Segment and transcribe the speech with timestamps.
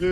[0.00, 0.06] 大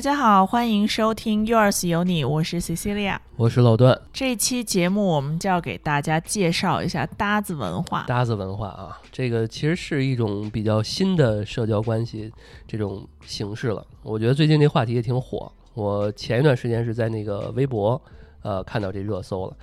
[0.00, 3.18] 家好，欢迎收听 Yours 有你，我是 Cecilia。
[3.34, 8.04] 我是老段，这期节目我们就要给大家介绍一下搭子文化。
[8.06, 12.32] 搭子文化啊，这个其实是一种比较新的社交关系
[12.68, 13.84] 这种形式了。
[14.04, 15.50] 我觉得最近这话题也挺火。
[15.74, 18.00] 我前一段时间是在那个微博，
[18.42, 19.56] 呃，看到这热搜了，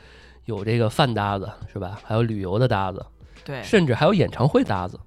[0.45, 1.99] 有这个饭搭子是吧？
[2.03, 3.05] 还有旅游的搭子，
[3.43, 4.99] 对，甚至还有演唱会搭子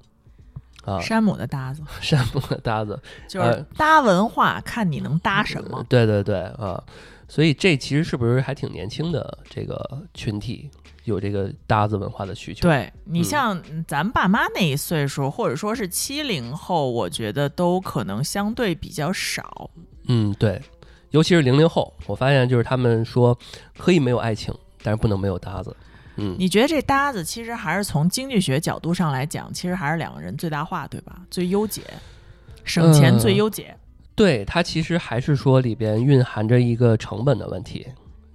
[0.85, 5.85] 啊，山姆的搭子山姆的搭子，就是搭文化，看你能搭什么。
[5.89, 6.83] 对对对啊，
[7.29, 10.71] 所以这其实是不是还挺年轻的这个群体
[11.05, 12.63] 有这个搭子文化的需求？
[12.63, 19.71] 对你像咱爸妈那一岁数，或者说是七零后，我觉得都可能相对比较少。
[20.09, 20.61] 嗯，对，
[21.11, 23.37] 尤其是零零后，我发现就是他们说
[23.79, 25.75] 可以没有爱情，但是不能没有搭子。
[26.17, 31.21] 嗯，你觉得这搭子其实还是从经济学角度上来讲，其实还是两个人最大化，对吧？
[31.31, 31.83] 最优解，
[32.65, 33.75] 省钱最优解。
[34.15, 37.87] 对，它其实还是说里边蕴含着一个成本的问题，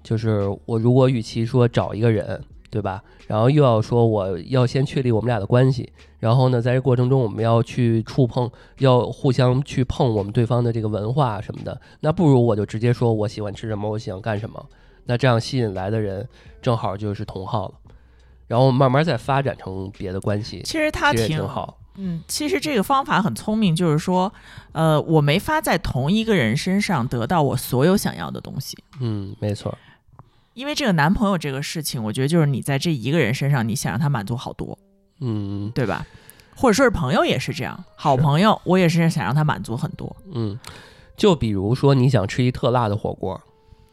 [0.02, 3.02] 就是我如果与其说找一个人，对吧？
[3.28, 8.50] 然后又要说我要先确立我们俩的关系，然后呢，在这过程中我们要去触碰，
[8.80, 14.66] 要互相去碰我们对方的这个文化什么的，那不如我就直接说我喜欢吃什么，我喜欢干什么，
[15.06, 16.28] 那这样吸引来的人
[16.62, 17.74] 正好就是同好了，
[18.48, 21.80] 然后慢慢再发展成别的关系，其实它其实也挺挺好。
[21.98, 24.32] 嗯，其实这个方法很聪明，就是说，
[24.74, 29.74] 呃，我没法在同一个人身上得到我所有想要的东西，嗯，没错，
[30.56, 34.76] 因为这个男朋友这个事情，我觉得就是你在这一个人身上，你想让他满足好多，
[35.20, 36.04] 嗯对吧？
[36.56, 40.58] 或者说是朋友也是这样，好朋友我也是想让他满足很多，嗯，
[41.18, 43.40] 就比如说你想吃一特辣的火锅，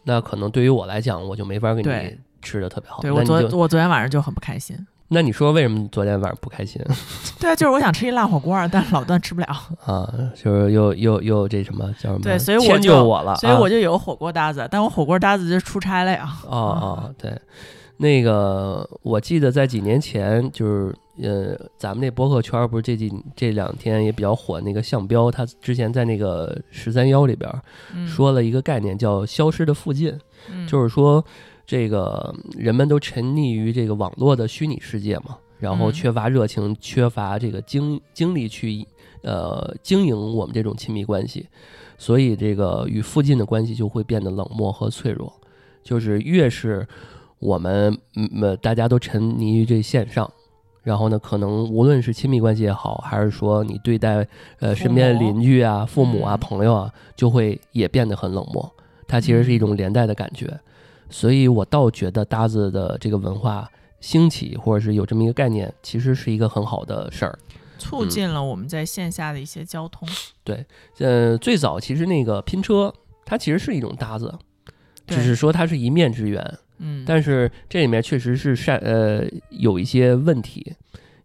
[0.04, 3.02] 那可能对于我来讲，我就没法给你吃的特别好。
[3.02, 4.76] 对我昨我昨天晚上就很不开心，
[5.12, 6.80] 那你说为什么昨天晚上不开心
[7.38, 9.46] 对啊，就是我想吃一辣火锅，但是老段吃不了，
[9.84, 10.12] 啊？
[10.34, 12.20] 就是又又又这什么叫什么？
[12.22, 17.32] 对所以我迁就就我了，所以我就就有火锅搭子，但我火锅搭子就出差了呀， 哦哦对，
[17.98, 27.50] 那个我记得在几年前，就是呃，咱们那博客圈儿不是这几这两天也比较火，那个项标他之前在那个十三幺里边
[28.06, 30.18] 说了一个概念叫“消失的附近”。
[30.50, 31.24] 嗯就是说，
[31.66, 38.86] 这个人们都沉溺于这个网络的虚拟世界嘛，然后嗯缺乏热情，缺乏这个精精力去
[39.22, 41.46] 呃经营我们这种亲密关系，
[41.96, 45.32] 所以这个与附近的关系就会变得冷漠和脆弱。
[45.82, 46.86] 就是越是
[47.38, 50.30] 我们嗯呃大家都沉溺于这线上。
[50.84, 54.26] 然后呢，可能无论是亲密关系也好，还是说你对待
[54.58, 58.68] 呃身边的邻居啊、父母啊、嗯朋友啊，就会也变得很冷漠。
[59.06, 60.58] 它其实是一种连带的感觉。
[61.12, 67.38] 所以我倒觉得搭子的这个文化兴起，或者是有这么一个概念，其实是一个很好的事儿。
[67.78, 70.08] 促进了我们在线下的一些交通，
[70.44, 70.64] 对
[70.98, 74.32] 呃，最早其实那个拼车，它其实是一种搭子，
[75.06, 80.74] 只是说它是一面之缘，嗯，但是这里面确实是善呃有一些问题，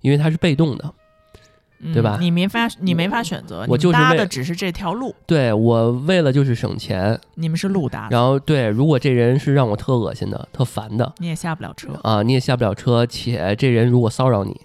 [0.01, 0.93] 因为它是被动的。
[1.79, 11.89] 嗯对吧你没法，你没法选择，我就是为搭的只是这条路，对我为了就是省钱，你们是路搭，然后对，如果这人是让我特恶心的、特烦的你也下不了车。
[12.01, 14.59] 啊，你也下不了车，且这人如果骚扰你，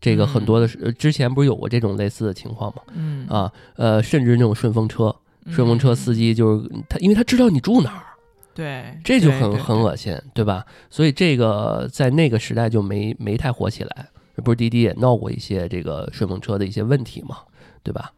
[0.00, 2.82] 这个很多的是、嗯呃之前不是有过这种类似的情况吗？
[2.94, 5.14] 嗯啊，呃，甚至那种顺风车，
[5.50, 8.04] 顺风车司机，就是他，因为他知道你住哪儿，
[8.54, 10.64] 对，这就很很恶心，对吧？
[10.88, 14.08] 所以这个在那个时代就没没太火起来。
[14.42, 17.38] 不是滴滴也闹过一些这个顺风车的一些问题嘛，
[17.82, 18.12] 对吧？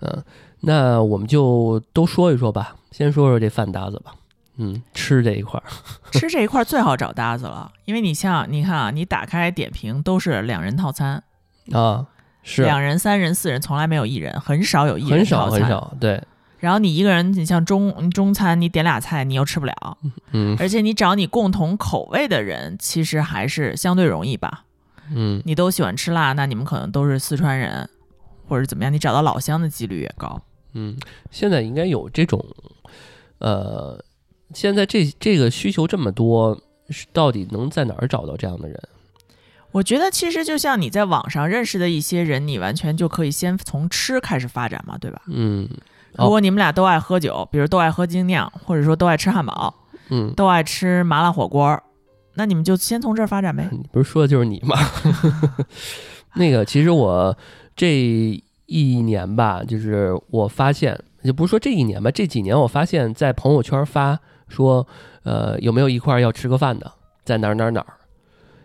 [0.00, 0.22] 嗯，
[0.60, 4.12] 那我们就都说一说吧，先说说这饭搭子吧。
[4.58, 5.64] 嗯，吃这一块儿，
[6.12, 11.24] 吃这一块儿最好找搭子了，因为你像你看啊，你打开点评都是两人套餐，
[11.72, 12.06] 啊，
[12.42, 15.66] 是两人、三人、四人，从来没有一人，很少有一人很少很。
[15.66, 16.22] 少，对，
[16.58, 19.96] 然后你一个人，你像中中餐，你点俩菜，你又吃不了，
[20.32, 24.64] 嗯而且你找你共同口味的人，其实还是相对容易吧。
[25.14, 27.88] 嗯你都喜欢吃辣，那你们可能都是四川人，
[28.48, 30.40] 或者怎么样，你找到老乡的几率也高。
[30.74, 30.96] 嗯，
[31.30, 32.44] 现在应该有这种，
[33.38, 34.02] 呃，
[34.54, 38.80] 现在这这个需求这么多，是到底能在哪儿找到这样的人？
[39.72, 45.22] 我觉得其实就像你在网上认识的一些人，你完全就可以先从吃开始发展嘛，对吧？
[45.26, 45.68] 嗯
[46.16, 49.74] 哦如果你们俩都爱喝酒，比如都爱喝精酿，或者说都爱吃汉堡，
[50.10, 51.82] 嗯，都爱吃麻辣火锅，
[52.34, 53.68] 那你们就先从这儿发展呗。
[53.70, 54.76] 你不是说的就是你吗？
[56.34, 57.36] 那个，其实我
[57.76, 64.18] 这一年吧，就是我发现，也不是说这一年吧，这几年我发现，在朋友圈发
[64.48, 64.86] 说，
[65.24, 66.90] 呃，有没有一块儿要吃个饭的，
[67.22, 67.86] 在哪儿哪儿哪儿，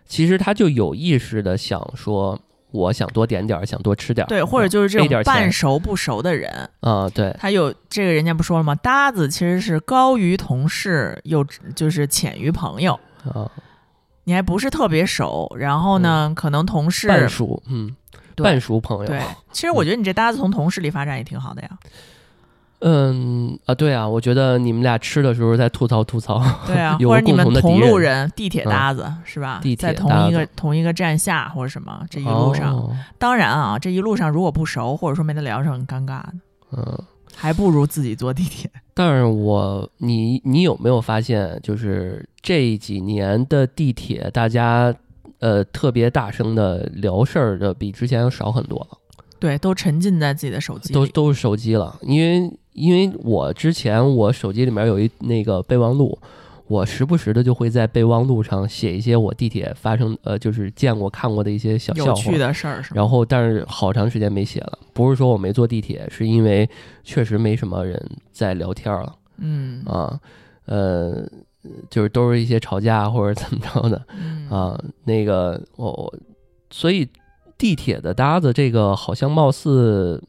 [0.06, 2.38] 其实他就有意识的想说，
[2.70, 8.74] 我想多点点儿，想多吃点儿，对，或者就是这种半熟不熟的人，啊，对，他有这个人家不说了吗？
[8.74, 11.44] 搭子其实是高于同事，又
[11.74, 12.98] 就是浅于朋友。
[13.30, 13.50] 啊，
[14.24, 17.94] 你还不是特别熟，然后呢，可能同事半熟，嗯，
[18.36, 19.20] 半熟朋友，对，
[19.52, 21.68] 其实我觉得你这搭子从同事里发展也挺好的呀。
[22.80, 29.58] 嗯啊，对啊，我觉得你们俩吃的时候在吐槽吐槽，对啊， 或者你们同路人，地铁搭子、是吧？
[29.60, 32.96] 地铁在同一个同一个站下或者什么，这一路上，哦。
[33.18, 36.34] 当然啊，这一路上如果不熟，或者说没得聊，是很尴尬的，
[36.76, 37.02] 嗯。
[37.34, 38.70] 还不如自己坐地铁。
[38.94, 44.94] 但是我你你有没有发现，就是这几年的地铁，大家
[45.38, 48.98] 呃特别大声的聊事儿的比之前要少很多了，
[49.38, 50.94] 对，都沉浸在自己的手机里。
[50.94, 51.96] 都都是手机了。
[52.02, 56.18] 因为因为我之前我手机里面有一那个备忘录，
[56.68, 62.38] 我时不时的就会在备忘录上写一些我地铁发生呃就是见过看过的一些小笑话有趣。
[62.38, 62.84] 的事儿？
[62.94, 66.68] 然后，但是好长时间没写了，不是说我没坐地铁，是因为
[67.02, 67.98] 确实没什么人
[68.30, 69.16] 在聊天了。
[69.38, 70.20] 嗯啊，
[70.66, 71.26] 呃，
[71.88, 74.78] 就是都是一些吵架或者怎么着的嗯啊。
[75.04, 76.14] 那个我我，
[76.70, 77.08] 所以
[77.56, 80.22] 地铁的搭子这个好像貌似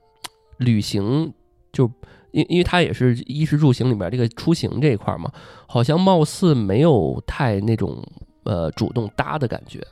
[0.57, 1.33] 旅行
[1.73, 1.91] 就
[2.31, 5.31] 因因为它也是衣食住行里面这个出行这一块嘛，
[5.67, 8.03] 好像貌似没有太那种
[8.43, 9.85] 呃主动搭的感觉。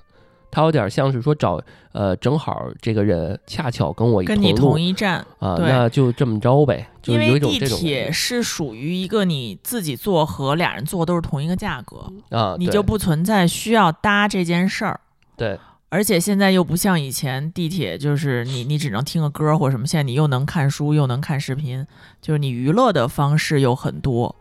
[0.49, 1.61] 它有点像是说找
[1.91, 14.99] 呃，正好这个人恰巧跟我一跟你同一站，啊，对那就这么着呗，就因是有为地一种这种铁是属于一个你自己坐和俩人坐都是同一个价格，啊，你就不存在需要搭这件事儿。
[15.35, 21.85] 对而且现在又不像以前地铁，就是你你只能听个歌或者什么，现在你又能看书又能看视频，
[22.21, 24.35] 就是你娱乐的方式有很多。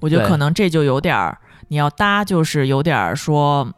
[0.00, 1.38] 我觉得可能这就有点儿，
[1.68, 3.72] 你要搭就是有点儿说，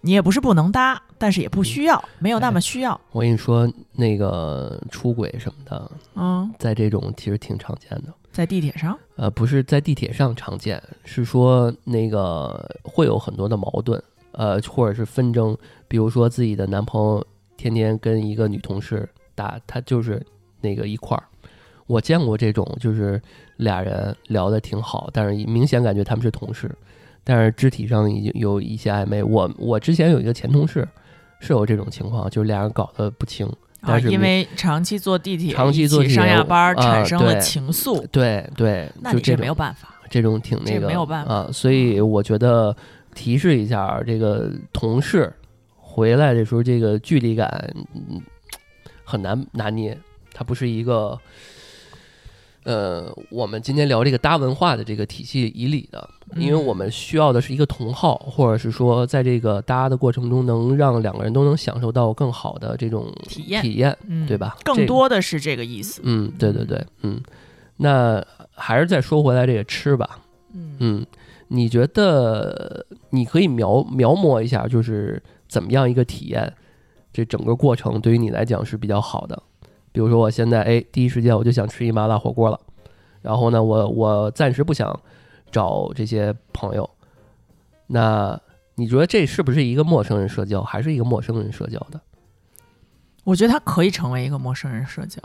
[0.00, 2.98] 你也不是不能搭，但是也不需要，没有那么需要。
[3.12, 8.12] 我跟你说，那个出轨什么的，嗯，在这种其实挺常见的。
[8.32, 15.56] 在地铁上，呃，不是在地铁上常见，是说那个会有很多的矛盾，呃，或者是纷争。
[15.88, 20.24] 比如说自己的男朋友天天跟一个女同事打，他就是
[20.60, 21.24] 那个一块儿。
[21.86, 23.20] 我见过这种，就是
[23.56, 26.70] 俩人聊得挺好，但是明显感觉他们是同事，
[27.24, 29.22] 但是肢体上已经有一些暧昧。
[29.22, 30.86] 我我之前有一个前同事
[31.40, 33.44] 是有这种情况，就是俩人搞得不清，
[33.80, 39.96] 啊，但是没因为长期坐地铁，长期坐上下班产生了情愫，对对，那你这没有办法。
[40.08, 42.76] 这种挺那个没有办法啊，所以我觉得
[43.14, 45.32] 提示一下这个同事
[45.76, 48.20] 回来的时候，这个距离感嗯
[49.04, 49.98] 很难拿捏，
[50.32, 51.18] 它不是一个
[52.62, 63.62] 呃我们今天聊这个搭文化的这个体系以里的，因为嗯我们需要的是一个同好，或者是说在这个搭的过程中能让两个人都能享受到更好的这种体验。
[63.62, 64.56] 体验，嗯，对吧？
[64.62, 66.00] 更多的是这个意思。
[66.04, 67.20] 嗯，对对对，嗯，
[67.78, 68.24] 那
[68.54, 70.20] 还是再说回来这个吃吧，
[70.52, 70.76] 嗯。
[70.78, 71.06] 嗯，
[71.52, 76.52] 你觉得你可以描描摹一下，就是怎么样一个体验，
[77.12, 79.42] 这整个过程对于你来讲是比较好的。
[79.90, 82.60] 比如说，我现在哎，第一时间我就想吃一麻辣火锅了，
[83.20, 84.96] 然后呢，我我暂时不想
[85.50, 86.88] 找这些朋友，
[87.88, 88.40] 那
[88.76, 92.00] 你觉得这是不是一个陌生人社交，还是一个陌生人社交的？
[93.24, 95.20] 我觉得它可以成为一个陌生人社交。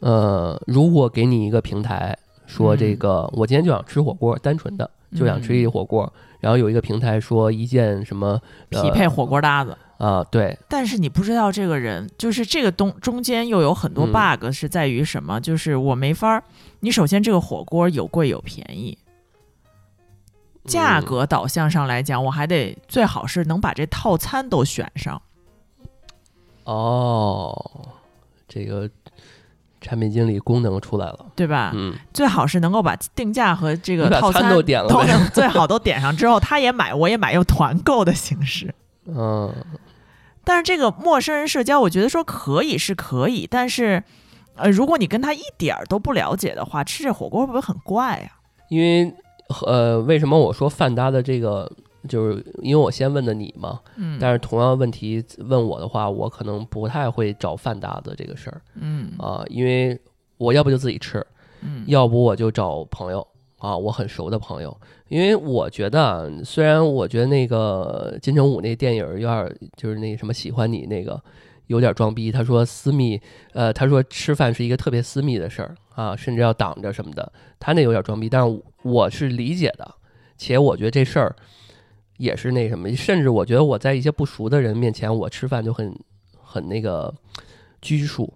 [0.00, 2.14] 呃，如果给你一个平台，
[2.46, 8.40] 说这嗯个、我今天就想吃火锅，单纯的就想吃一火锅，然后有一个平台说一件什么
[8.70, 15.40] 匹配火锅搭子，啊、对，但是你不知道这个人，就是这个东中间又有很多嗯 bug，是在于什么？
[15.40, 16.42] 就是我没法儿。
[16.80, 18.98] 你首先这个火锅有贵有便宜，
[20.64, 25.20] 价嗯格导向上来讲，我还得最好是能把这套餐都选上。
[26.64, 27.88] 哦，
[28.48, 28.88] 这个
[29.82, 31.72] 产品经理功能出来了，对吧？
[31.74, 34.88] 嗯，最好是能够把定价和这个套餐餐都点了
[35.34, 38.74] 最好都点上之后，他也买，我也买，用团购的形式。
[39.06, 39.52] 嗯，
[40.44, 44.02] 但是这个陌生人社交，我觉得说可以是可以，但是，
[44.54, 48.30] 呃，如果你跟他一点儿都不了解的话，吃这火锅会不会很怪呀、
[48.68, 49.12] 因为
[49.66, 51.70] 呃，为什么我说范搭的这个，
[52.08, 59.12] 就是因为我先问的你嘛，嗯，但是同样问题问我的话，我可能不太会找饭搭子这个事儿嗯。
[59.18, 59.98] 啊，因为
[60.36, 61.24] 我要不就自己吃，
[61.60, 61.84] 嗯。
[61.86, 63.26] 要不我就找朋友
[63.58, 64.76] 啊，我很熟的朋友，
[65.08, 71.22] 因为我觉得啊，虽然我觉得那个金城武那电影有点就是那什么喜欢你那个
[71.68, 73.20] 有点装逼，他说私密，
[73.52, 79.94] 呃，他说吃饭是一个特别私密的事儿啊，甚至要挡着什么的，他那有点装逼，但是我是理解的，
[80.36, 81.36] 且我觉得这事儿
[82.22, 85.92] 也是那什么，甚至我觉得我在一些不熟的人面前，我吃饭就很
[86.40, 87.12] 很那个
[87.80, 88.32] 拘束，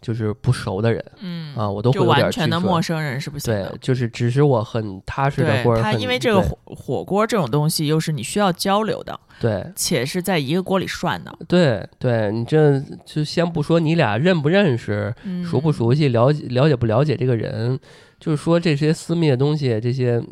[0.00, 3.76] 就是不熟的人嗯啊，我都会就有点完全的陌生人是不行对的，。
[3.80, 15.70] 就是只是我很踏实的，或者很因为这个火火锅这种东西，又是你需要交流的，对且是在一个锅里涮的，对对，你这就先不说你俩认不认识，嗯熟不？
[15.70, 17.78] 熟悉，了解了解不了解这个人，
[18.22, 20.22] 就是说这些私密的东西，这些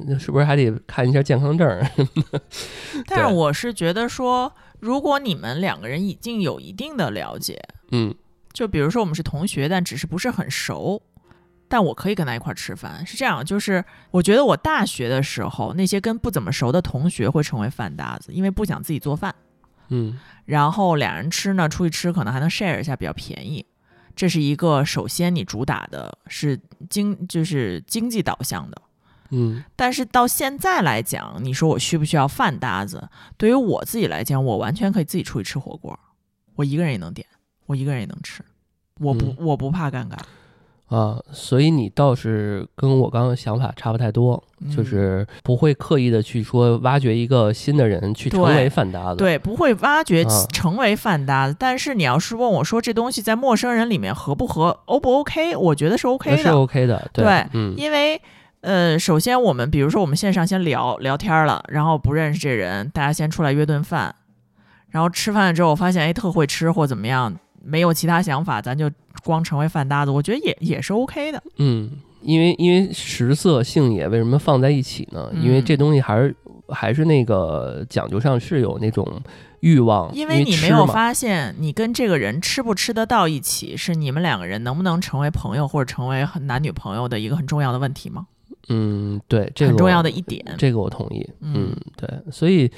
[0.00, 1.88] 嗯是不是还得看一下健康证儿？
[3.06, 7.62] 但是我是觉得说，如果你们两个人已经有一定的了解，
[7.92, 8.12] 嗯
[8.52, 11.00] 就比如说我们是同学，但只是不是很熟，
[11.68, 13.06] 但我可以跟他一块儿吃饭。
[13.06, 19.32] 是这样，就是我觉得我大学的时候，那些跟不怎么熟的同学会成为饭搭子，因为不想自己做饭，
[19.90, 23.64] 嗯然后俩人吃呢，出去吃可能还能 share 一下，比较便宜。
[24.16, 26.58] 这是一个首先你主打的是
[26.88, 28.82] 经就是经济导向的，
[29.30, 29.62] 嗯。
[29.76, 33.08] 但是到现在来讲，你说我需不需要饭搭子？
[33.36, 35.96] 对于我自己来讲，我完全可以自己出去吃火锅，
[36.54, 37.26] 我一个人也能点，
[37.66, 38.42] 我一个人也能吃，
[38.98, 39.36] 我不、嗯。
[39.38, 40.16] 我不怕尴尬，
[40.88, 44.42] 啊，所以你倒是跟我刚刚想法差不太多，
[44.74, 49.16] 就嗯是不会刻意的去说挖掘一个新的人去成为饭搭子。
[49.16, 51.56] 对，不会挖掘啊成为饭搭子。
[51.58, 55.56] 但是你要是问我说这东西在陌生人里面合不合，O 不 OK？
[55.56, 57.10] 我觉得是 OK 的，是 OK 的。
[57.12, 58.20] 对，对嗯因为
[58.60, 64.14] 呃，首先我们比如说我们线上先聊聊天了，然后不认识这人，大家先出来约顿饭，
[64.90, 68.88] 然后吃饭了之后发现哎特会吃或怎么样，没有其他想法，咱就
[69.26, 71.42] 光成为饭搭子，我觉得也也是 OK 的。
[71.56, 71.90] 嗯，
[72.22, 75.30] 因为因为食色性也为什么放在一起呢？
[75.42, 76.34] 因为嗯这东西还是
[76.68, 79.06] 还是那个讲究上是有那种
[79.60, 88.26] 欲望，因哦为为你没有发现，你跟这个人吃不吃得到一起，是你们两个人能不能成为朋友或者成为很男女朋友的一个很重要的问题吗？
[88.68, 90.44] 嗯，对，这个很重要的一点。
[90.58, 91.24] 这个我同意。
[91.40, 92.68] 嗯嗯，对，所以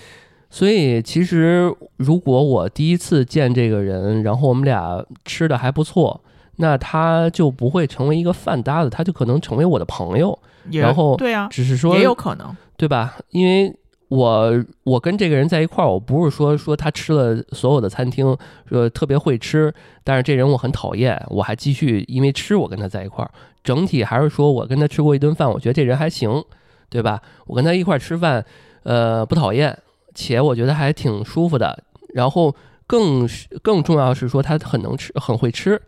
[0.50, 6.22] 所以其实如果我第一次见这个人，然后我们俩吃的还不错。
[6.58, 10.38] 那他就不会成为一个饭搭子，他就可能成为我的朋友，
[10.70, 12.54] 然后对啊，只是说也有可能。
[12.76, 13.16] 对吧？
[13.30, 13.74] 因为
[14.08, 18.36] 我我跟这个人在一块儿，我不是说说他吃了所有的餐厅，
[18.68, 19.74] 说特别会吃，
[20.04, 23.30] 但是这人我很讨厌，我还继续因为吃我跟他在一块儿。
[23.64, 26.42] 整体还是说我跟他吃过一顿饭，我觉得这人还行，
[26.88, 27.20] 对吧？
[27.46, 28.44] 我跟他一块儿吃饭，
[28.84, 29.76] 呃，不讨厌，
[30.14, 31.82] 且我觉得还挺舒服的。
[32.14, 32.54] 然后
[32.86, 35.80] 更是更重要是说他很能吃，很会吃。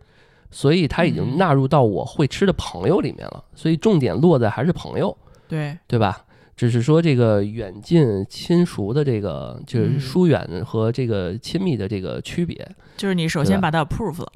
[0.51, 5.17] 所以他已经嗯纳入到我会吃的朋友里面了，所以重点落在还是朋友，
[5.47, 6.25] 对，对吧？
[6.57, 12.69] 只是说这个远近亲熟的这个，就是嗯疏远和这个亲密的这个区别。
[12.95, 14.31] 就是你首先把它 approve 了，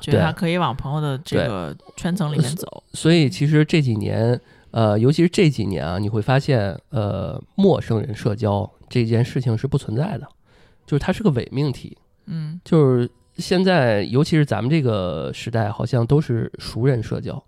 [0.00, 2.82] 觉对得它可以往朋友的这个圈层里面走。
[2.94, 4.40] 所以其实这几年，
[4.72, 10.26] 呃，尤其是这几年啊，你会发现，呃，陌生人社交这件事情是不存在的，
[10.84, 11.96] 就是它是个伪命题。
[12.26, 13.08] 嗯，就是
[13.38, 17.42] 现在，尤其是咱们这个时代，好像都是熟人社交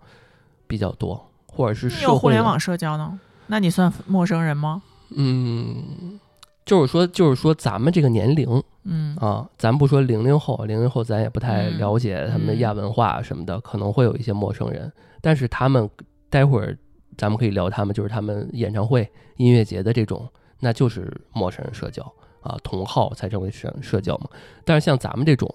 [0.66, 3.18] 比较多，或者是你社会有互联网社交呢？
[3.48, 4.82] 那你算陌生人吗？
[5.16, 6.18] 嗯，
[6.64, 15.90] 就是说，就是说，咱们这个年龄嗯啊，咱不说零零后，零零后咱也不太嗯了解他们的亚文化什么的，可能会有一些陌生人，但是他们
[16.28, 16.78] 待会儿
[17.18, 20.28] 咱们可以聊他们，就是他们演唱会、音乐节的这种，
[20.60, 22.02] 那就是陌生人社交
[22.42, 24.28] 啊，同好才成为社社交嘛。
[24.64, 25.52] 但是像咱们这种，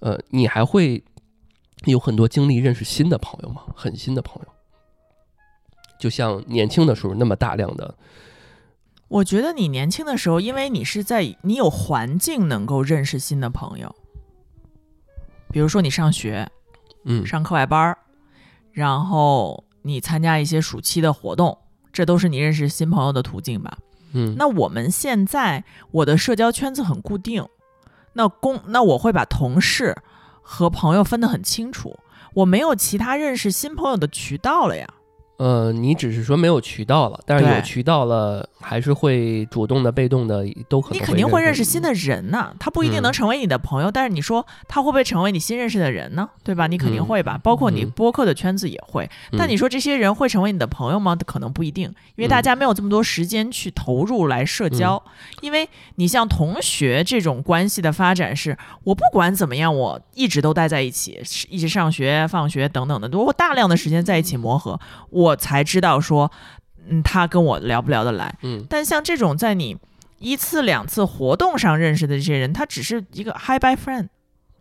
[0.00, 1.02] 呃，你还会
[1.84, 3.62] 有很多精力认识新的朋友吗？
[3.74, 4.48] 很新的朋友，
[5.98, 7.94] 就像年轻的时候那么大量的。
[9.08, 13.94] 我觉得你年轻的时候，因为你是在你有环境能够认识新的朋友，
[15.50, 16.50] 比如说你上学
[17.04, 17.98] 嗯上课外班儿，
[18.72, 21.56] 然后你参加一些暑期的活动，
[21.92, 23.78] 这都是你认识新朋友的途径吧？
[24.14, 27.46] 嗯，那我们现在我的社交圈子很固定，
[28.14, 29.96] 那公那我会把同事
[30.40, 31.98] 和朋友分得很清楚，
[32.34, 34.88] 我没有其他认识新朋友的渠道了呀。
[35.36, 40.96] 呃，你只是说没有渠道了，但是有渠道了，还是会主动的、被动的都可能。
[40.96, 46.28] 你肯定会认识识新的人呐，他不一定能嗯成为你的朋友，但是你说他会不会成为你新认识的人呢？
[46.44, 46.66] 对吧？
[46.66, 49.08] 你肯定嗯会吧，包括你嗯播客的圈子也会。
[49.36, 51.16] 但你说这些人会成为你的朋友吗？
[51.26, 55.02] 可能不一定，因为大嗯家没有这么多时间去投入来社交。
[55.40, 64.78] 因为你像同学这种关系的发展是，我不管怎么样，我一直都待在一起，一直上学、放学等等的，我大量的时间在一起磨合，
[65.10, 66.30] 我才知道说，
[66.88, 68.36] 嗯，他跟我聊不聊得来。
[68.42, 68.66] 嗯。
[68.68, 69.76] 但像这种在你
[70.18, 74.08] 一次两次活动上认识的这些人，他只是一个 hi bye friend，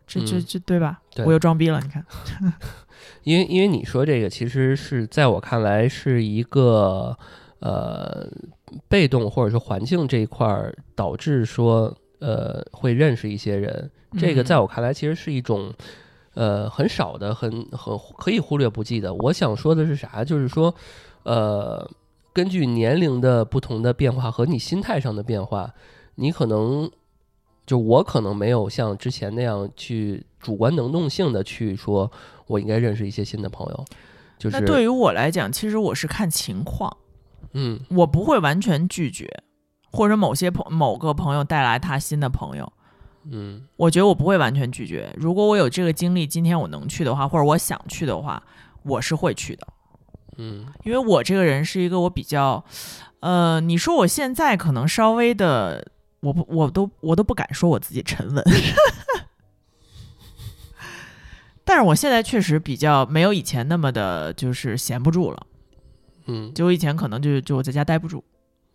[0.05, 0.45] 这这嗯。
[0.47, 0.99] 这对吧？
[1.15, 1.25] 对。
[1.25, 2.05] 我又装逼了，你看，
[3.23, 7.17] 因为因为你说这个，其实是在我看来是一个
[7.59, 8.27] 呃
[8.87, 14.45] 被动或者说环境这一块儿导致说呃会认识一些人，这个嗯。
[14.45, 15.73] 在我看来其实是一种
[16.33, 19.13] 呃很少的、很很可以忽略不计的。
[19.13, 20.23] 我想说的是啥？
[20.23, 20.73] 就是说
[21.23, 21.89] 呃，
[22.33, 25.73] 根据年龄的不同的变化和你心态上的变化，
[26.15, 26.91] 你可能。
[27.65, 32.11] 就我可能没有像之前那样去主观能动性的去说，
[32.45, 33.85] 我应该认识一些新的朋友，
[34.37, 36.97] 就是那对于我来讲，其实我是看情况，
[37.53, 39.43] 嗯我不会完全拒绝，
[39.93, 42.69] 或者某些朋某个朋友带来他新的朋友，
[43.31, 45.11] 嗯我觉得我不会完全拒绝。
[45.17, 48.41] 如果我有这个精力，今天我能去的话，或者我想去的话，
[48.83, 49.67] 我是会去的。
[50.37, 52.63] 嗯因为我这个人是一个我比较，
[53.19, 55.85] 呃，你说我现在可能稍微的，
[56.21, 58.43] 我不，我都我都不敢说我自己沉稳，
[61.63, 65.47] 但是我现在确实比较没有以前那么的，就是闲不住了。
[66.25, 68.23] 嗯就我以前可能就就我在家待不住，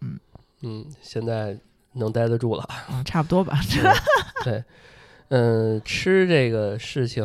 [0.00, 0.18] 嗯
[0.62, 1.58] 嗯，现在
[1.94, 2.68] 能待得住了。
[2.90, 3.58] 嗯，差不多吧。
[4.44, 4.62] 对，
[5.28, 7.24] 嗯，吃这个事情，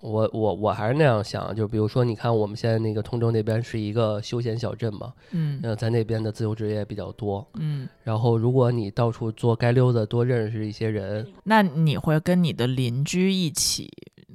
[0.00, 7.46] 我我我还是那样想，就比如说，你看我们现在那个通州那边是一个休闲小镇嘛，嗯呃，在那边的自由职业比较多。
[7.54, 13.90] 嗯，然后，如果你到处做街溜子，多认识一些人，那你会跟你的邻居一起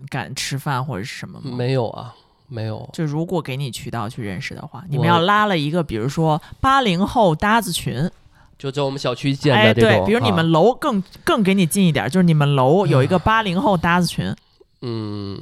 [0.09, 1.55] 敢吃饭或者是什么吗？
[1.55, 2.15] 没有啊，
[2.47, 2.89] 没有。
[2.93, 8.09] 就如果给你渠道去认识的话，你们要拉了一个，比如说八零后搭子群，
[8.57, 14.35] 就在我们小区建哎，的这种，对，比如你啊们楼更更给你近一点，就是你们楼有一个八零后搭子群，
[14.81, 15.39] 嗯，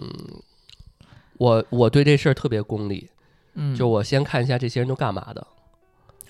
[1.37, 3.09] 我我对这事儿特别功利，
[3.53, 5.47] 嗯，就我先看一下这些人都干嘛的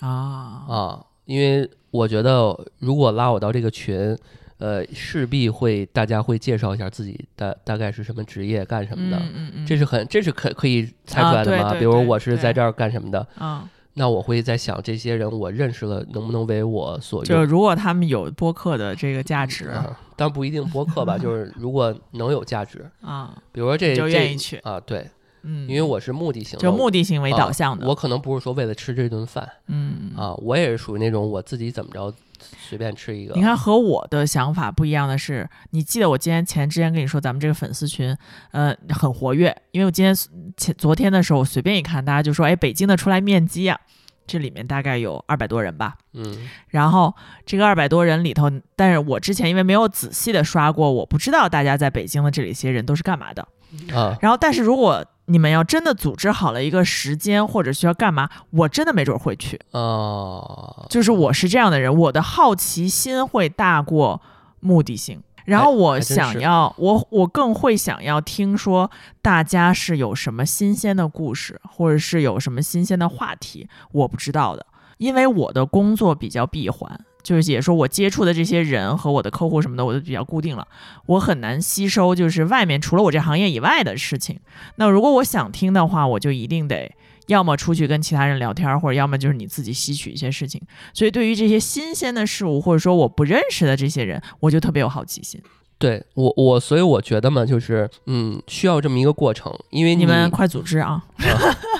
[0.00, 0.64] 啊。
[0.68, 4.16] 啊，因为我觉得如果拉我到这个群，
[4.58, 11.64] 呃，势必会大家会介绍一下自己大大概是什么职业干什么的，嗯嗯嗯，这是很这是可可以猜出来的吗？
[11.64, 17.44] 啊对对比如我是在这儿干什么的，啊，那我会在想这些人我认识了能不能为我所用就用。
[17.46, 25.08] 如果他们有播客的这个价值啊，但不一定播客吧， 就是如果能有价值，啊，比如说这就这愿意去，啊，对，
[25.44, 30.12] 嗯，因为我是目的性的，就目的性为啊导向的，我可能不是说为了吃这顿饭嗯。
[30.14, 32.12] 啊，我也是属于那种我自己怎么着
[32.58, 33.34] 随便吃一个。
[33.34, 38.16] 你看，和我的想法不一样的是，你记得我今天前之前跟你说，咱们这个粉丝群，
[38.52, 39.56] 呃，很活跃。
[39.70, 40.14] 因为我今天
[40.56, 43.78] 前昨天的时候，我随便一看，大家就说，哎，北京的出来面基啊，
[44.26, 45.96] 这里面大概有二百多人吧。
[46.14, 53.46] 嗯然后这个二百多人里头，但是我之前因为没有仔细的刷过，我不知道大家在北京的这里些人都是干嘛的。
[53.92, 59.60] 啊，然后，但是如果你们要真的组织好了一个时间或者需要干嘛，我真的没准会去。
[59.72, 64.20] 哦，就是我是这样的人，我的好奇心会大过
[64.60, 65.22] 目的性。
[65.44, 68.90] 然后我想要，我我更会想要听说
[69.22, 74.66] 大家是有什么新鲜的故事，或者是有什么新鲜的话题，我不知道的，
[74.98, 80.68] 因为我的工作比较闭环，就是也说我接触的这些人和我的客户什么的，我都比较固定了，
[81.06, 84.38] 我很难吸收就是外面除了我这行业以外的事情。
[84.76, 86.94] 那如果我想听的话，我就一定得
[87.26, 90.62] 要么出去跟其他人聊天，或者要么就是你自己吸取一些事情。
[90.94, 95.42] 所以对于这些新鲜的事物，或者说我不认识的这些人，我就特别有好奇心。
[95.78, 101.04] 对我我所以我觉得嘛，就是嗯，需要这么一个过程，因为你们快组织啊！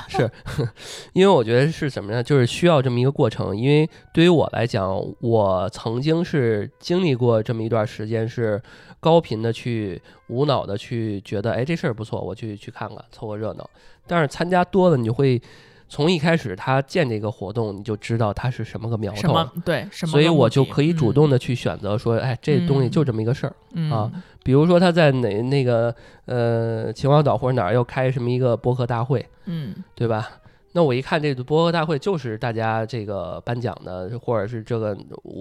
[0.09, 0.30] 是，
[1.14, 2.22] 因为我觉得是什么呢？
[2.22, 3.56] 就是需要这么一个过程。
[3.56, 8.62] 因为对于我来讲，我曾经是经历过这么一段时间，是
[9.00, 13.68] 高频的去无脑的去觉得，哎，这事儿不错，我去去看看，凑个热闹。
[14.06, 15.40] 但是参加多了，你就会
[15.88, 19.87] 从一开始他建这个活动，你就知道它是什么个苗头什么，对？
[19.92, 23.55] 所以我就可以主动的、去选择说，哎，这东西就这么一个事儿。
[23.75, 24.11] 嗯、啊
[24.42, 25.94] 比如说他在哪那个
[26.27, 30.29] 呃秦皇岛或者哪儿要开什么一个博客大会，嗯对吧？
[30.72, 34.96] 那我一看这个播客大会就是大家这个颁奖的，或者是这个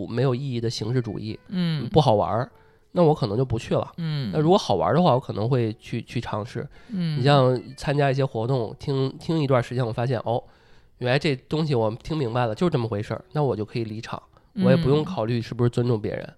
[0.10, 2.50] 没有意义的形式主义，嗯不好玩儿，
[2.96, 3.92] 那我可能就不去了。
[3.98, 6.68] 嗯，那如果好玩儿的话，我可能会去去尝试。
[6.90, 10.42] 嗯，你像参加一些活动，听听一段时间，我发现哦，
[11.00, 14.22] 原来这东西我听明白了，就是这么回事儿，那我就可以离场，
[14.64, 16.34] 我也不用嗯考虑是不是尊重别人，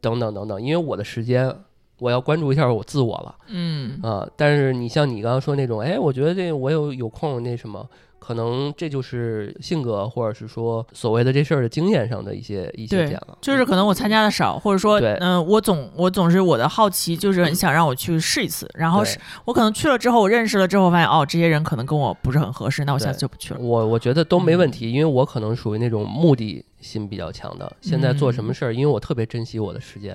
[0.00, 1.54] 等等等等，因为我的时间。
[2.00, 4.26] 我要关注一下我自我了嗯啊！
[4.34, 7.86] 但是你像你刚刚说那种，哎，我觉得这我有有空那什么，
[8.20, 13.36] 可能这就是性格，或者是说所谓的这事儿的经验上的一些一些点了。
[13.40, 23.60] 就是可能我参加的少，或者说，对嗯、我总我总是我的好奇，就是很想让我去试一次，然后是我可能去了之后，我认识了之后，发现哦，这些人可能跟我不是很合适，那我下次就不去了。
[23.60, 27.72] 我我觉得都没嗯问题，因为我可能属于那种目的心比较强的。
[27.80, 30.14] 现在做什么事儿，因为我特别珍惜我的时间，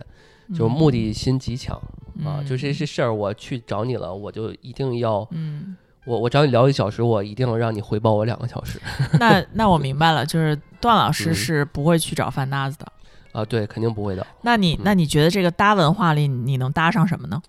[0.51, 1.75] 就是目的心极强
[2.23, 2.39] 啊。
[2.39, 8.79] 嗯就这些事儿，我去找你了，我就一定要，嗯我我找你聊一小时，我一定让你回报我两个小时
[9.19, 12.85] 那那我明白了，就是段老师嗯是不会去找饭搭子的。
[13.31, 13.43] 啊！
[13.43, 14.25] 对，肯定不会的。
[14.43, 17.41] 那你嗯那你觉得这个搭文化里，你能搭上什么呢？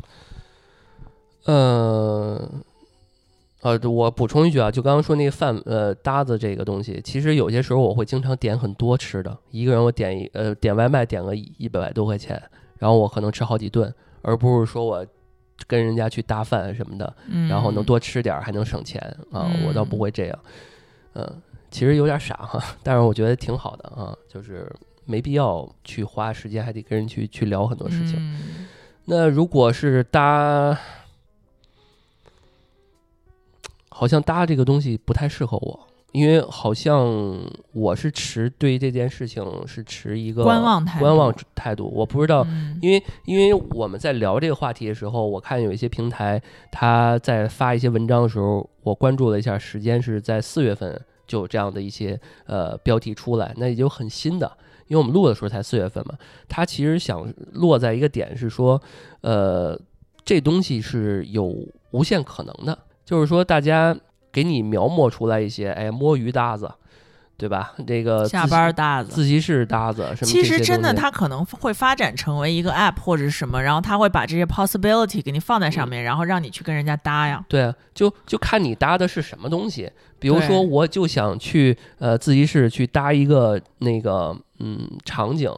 [1.44, 2.50] 呃，
[3.60, 12.42] 呃，我补充一句啊，就刚刚说那个饭呃搭子这个东西，其实有些时候我会经常点很多吃的，一个人我点一呃点外卖点个一一百多块钱，
[12.78, 15.06] 然后我可能吃好几顿，而不是说我
[15.66, 19.00] 跟人家去搭饭什么的，嗯，然后能多吃点儿还能省钱
[19.32, 20.38] 啊，我倒不嗯会这样。
[21.14, 24.70] 嗯，其实有点傻哈，但是我觉得挺好的啊，就是
[25.04, 28.16] 没必要去花时间还得跟人去去聊很多事情。
[28.18, 28.66] 嗯
[29.08, 30.76] 那如果是搭，
[33.88, 37.06] 好像搭这个东西不太适合我，因为好像
[37.72, 41.90] 我是持对这件事情是持一个观望态度观望态度。
[41.94, 46.40] 我不知道，嗯因为因为我们在聊这个话题的时候，我看有一些平台
[46.72, 54.50] 他在发一些文章的时候，我关注了一下，时间是在四月份就有这样的一些呃标题出来，那也就很新的。
[54.88, 56.14] 因为我们录的时候才四月份嘛，
[56.48, 58.80] 他其实想落在一个点是说，
[59.20, 59.76] 呃，
[60.24, 61.52] 这东西是有
[61.90, 63.96] 无限可能的，就是说大家
[64.36, 66.70] 给你描摹出来一些，哎，摸鱼搭子，
[67.38, 67.72] 对吧？
[67.86, 69.10] 这个下班搭子。
[69.10, 77.42] 自习室搭子什么其实真的，它可能会发展成为一个 app 或者是什么，然后它会把这些 possibility 给你放在嗯上面，然后让你去跟人家搭呀。
[77.48, 79.90] 对啊，就就看你搭的是什么东西。
[80.18, 85.50] 比如说，我就想去呃自习室去搭一个那个嗯场景，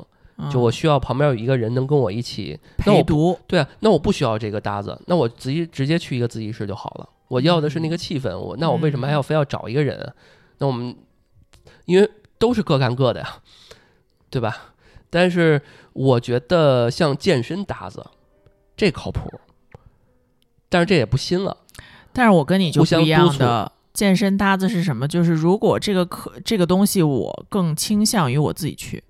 [0.53, 2.57] 就我嗯需要旁边有一个人能跟我一起。
[2.77, 7.09] 陪读，对啊，那我不需要这个搭子，那我直接直接去一个自习室就好了。
[7.29, 10.13] 我要的是那个气氛，我那我为什么还要非要找一个人啊？
[10.59, 10.97] 那我们
[11.85, 13.37] 因为都是各干各的呀，
[14.31, 14.75] 对吧？
[15.11, 15.63] 但是
[15.93, 18.05] 我觉得像健身搭子，
[18.77, 19.41] 这靠谱，
[20.69, 21.57] 但是这也不新了。
[22.13, 23.73] 但是我跟你就不一样的。
[23.95, 25.09] 健身搭子是什么？
[25.09, 29.03] 就是如果这个课这个东西，我更倾向于我自己去。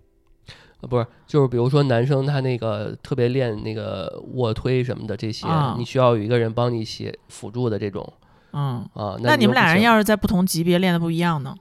[0.80, 8.12] 呃，不是，就是比如说男生他那个特别练那个卧推什么的这些，啊你需要有一个人帮你写辅助的这种
[8.52, 9.16] 嗯，啊。
[9.20, 11.54] 那你们俩人要是在不同级别练的不一样呢？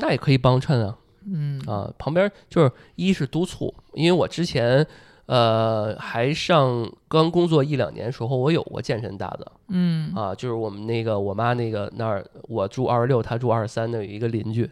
[0.00, 1.92] 那也可以帮衬啊嗯啊。
[1.98, 4.86] 旁边就是一是督促，因为我之前
[5.26, 14.70] 呃还上刚工作一两年时候，我有过健身搭子嗯啊，就是我们那个我妈那个那儿，我住二十六，她住二十三的有一个邻居，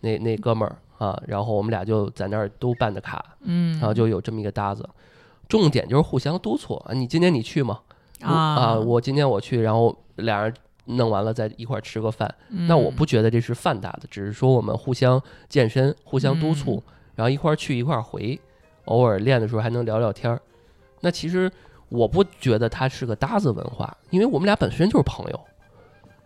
[0.00, 4.88] 那那哥们儿啊，然后我们俩就在那儿都办的卡，嗯，然后就有这么一个搭子。
[5.48, 7.80] 重点就是互相督促啊，你今天你去吗？
[8.20, 12.32] 啊啊，我今天我去，然后俩人弄完了再一块儿吃个饭。
[12.68, 18.38] 那我不嗯觉得这是饭搭子，只是说我们互相健身、互相督促，嗯然后一块儿去一块儿回，
[18.84, 20.40] 偶尔练的时候还能聊聊天儿。
[21.00, 21.50] 那其实
[21.88, 25.40] 我不觉得它是个搭子文化，因为我们俩本身就是朋友。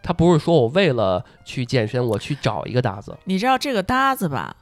[0.02, 3.16] 他不是说我为了去健身，我去找一个搭子。
[3.24, 4.54] 你知道这个搭子吧？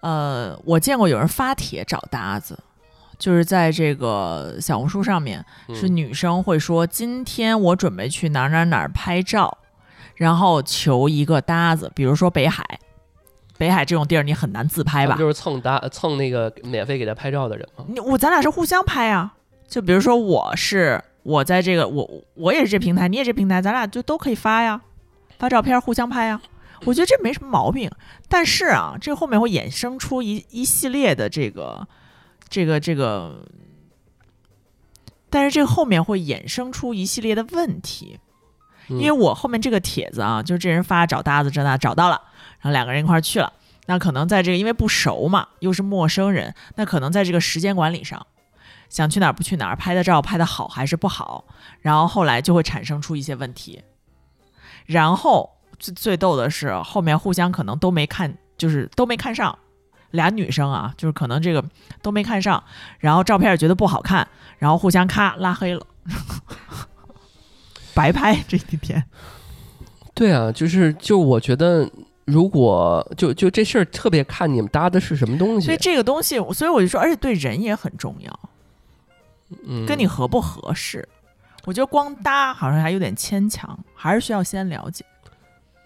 [0.00, 2.58] 呃，我见过有人发帖找搭子，
[3.18, 9.58] 就是在这个小红书上面，是嗯女生会说：“今天我准备去哪儿哪儿哪儿拍照，
[10.14, 12.64] 然后求一个搭子，比如说北海。
[13.58, 15.16] 北海这种地儿你很难自拍吧？
[15.16, 17.86] 就是蹭搭蹭那个免费给他拍照的人吗？
[17.88, 19.32] 你我咱俩是互相拍啊。
[19.66, 24.78] 就比如说我是我在这个我我也是这平台，你也这平台，咱俩就都可以发呀，
[25.38, 26.38] 发照片互相拍呀。
[26.84, 27.90] 我觉得这没什么毛病。
[28.28, 31.86] 但是啊，这后面会衍生出一一系列的这个
[32.48, 33.46] 这个这个，
[35.30, 38.20] 但是这后面会衍生出一系列的问题。
[38.88, 42.22] 因因为我后面这个帖子啊，就是这人发找搭子这那找到了，
[42.60, 43.52] 然后两个人一块儿去了。
[43.86, 48.26] 那可能在这个因为不熟嘛，又是陌生人，那可能在这个时间管理上，
[48.88, 51.44] 想去哪儿不去哪儿，拍的照拍的好还是不好，
[51.80, 53.82] 然后后来就会产生出一些问题。
[54.86, 59.56] 然后最最逗的是，后面互相可能都没看，就是都没看上，
[60.10, 61.64] 俩女生啊，就是可能这个
[62.02, 62.62] 都没看上，
[62.98, 64.26] 然后照片也觉得不好看，
[64.58, 65.86] 然后互相咔拉黑了，
[67.94, 69.02] 白拍这几天。
[70.14, 71.86] 对啊，就是就我觉得，
[72.24, 78.40] 如果就就这事儿特别看你们搭的是什么东西所以，这个东西，所以我就说，而且对人也很重要，
[79.66, 81.06] 嗯，跟你合不合适。
[81.66, 85.04] 我觉得光搭好像还有点牵强，还是需要先了解。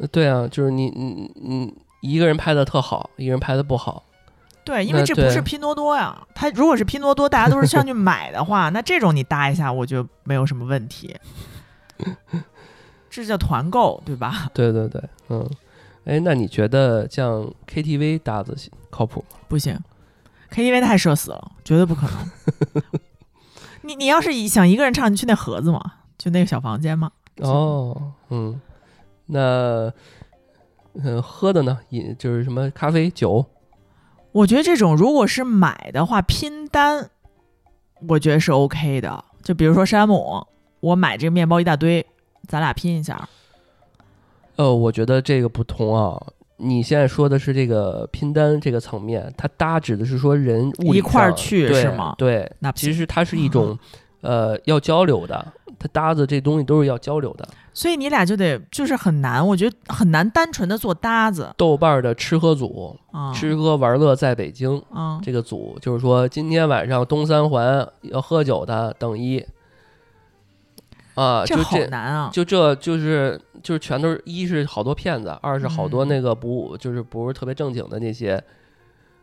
[0.00, 4.02] 呃对啊，就是你你你一个人拍的特好，一个人拍的不好，
[4.64, 6.26] 对，因为这不是拼多多呀。
[6.34, 11.14] 它如果是拼多多，大家都是上去买的话，那这种你搭一下，我觉得没有什么问题。
[13.10, 14.48] 这叫团购，对吧？
[14.54, 15.46] 对对对，嗯，
[16.04, 18.56] 哎，那你觉得像 KTV 搭子
[18.88, 19.36] 靠谱吗？
[19.48, 19.78] 不行
[20.50, 22.82] ，KTV 太社死了，绝对不可能。
[23.82, 25.80] 你你要是一想一个人唱，你去那盒子嘛，
[26.16, 27.10] 就那个小房间嘛。
[27.38, 28.60] 哦，嗯，
[29.30, 29.92] 那，
[30.94, 31.78] 嗯，喝的呢？
[31.90, 33.46] 饮就是什么咖啡、酒，
[34.32, 37.10] 我觉得这种如果是买的话，拼单，
[38.08, 39.24] 我觉得是 OK 的。
[39.42, 40.46] 就比如说山姆，
[40.80, 42.04] 我买这个面包一大堆，
[42.48, 43.28] 咱俩拼一下。
[44.56, 46.20] 呃，我觉得这个不同啊。
[46.62, 53.78] 你现在说的是这个拼单这个层面，它搭指的是说人物一块儿去是吗对，那其实它是一种，
[54.20, 55.52] 呃，要交流的。
[55.80, 57.48] 它搭子这东西都是要交流的。
[57.74, 63.32] 所以你俩就得就是很难，我觉得很难单纯的做搭子豆瓣的吃喝组，啊。
[63.32, 69.44] 吃喝玩乐在北京啊，这个组，就是说今天晚上东三环要喝酒的等一。
[71.16, 72.30] 啊，就这难啊！
[72.32, 78.42] 就这就是就是全都是一是好多骗子，二是好多嗯那个不就是不是特别正经的那些，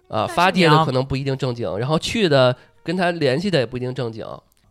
[0.07, 4.23] 啊发帖的可能不一定正经，然后去的跟他联系的也不一定正经。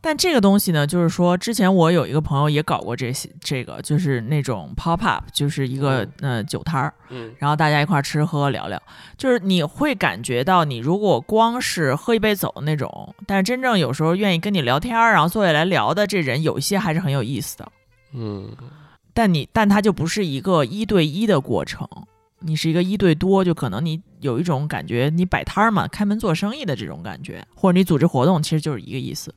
[0.07, 7.35] 但这个东西呢，就是说，之前我有一个朋友也搞过这些，这个就是那种 pop up，就是一个呃酒摊儿，嗯。
[7.39, 8.81] 然后大家一块儿吃喝聊聊，
[9.19, 17.73] 就是你会感觉到，你如果光是喝一杯走那种，但是真正有时候愿意跟你聊天儿，然后坐下来聊的这人，有一些还是很有意思的。
[18.13, 18.49] 嗯。
[19.13, 21.89] 但你，但它就不是一个一对一的过程，
[22.39, 29.35] 你是一个一对多，就可能你有一种感觉，你摆摊儿嘛，开门做生意的这种感觉，或者你组织活动，其实就是一个意思，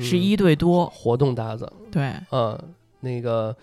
[0.00, 2.12] 是嗯一对多，活动搭子，对。
[2.30, 2.58] 嗯，
[3.00, 3.54] 那个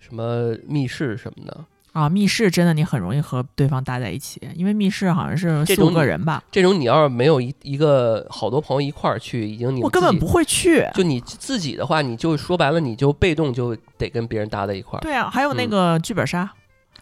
[0.00, 10.86] 什么密室什么的，啊，密室真的你很容易和对方搭在一起，因为密室好像是四五个人吧，这种你要是没有一一个好多朋友一块儿去，已经你我根本不会去。
[10.94, 15.02] 就你自己的话，你就说白了，你就被动就得跟别人搭在一块儿。
[15.02, 15.70] 对啊，还有那嗯。
[15.70, 16.40] 个剧本杀，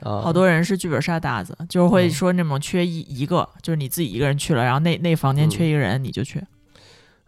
[0.02, 0.20] 啊。
[0.22, 2.10] 好多人是剧本杀搭子，就是会嗯。
[2.10, 5.50] 说那种缺一一个，就是你自己一个人去了，然后那那房间嗯。
[5.50, 6.42] 缺一个人，你就去。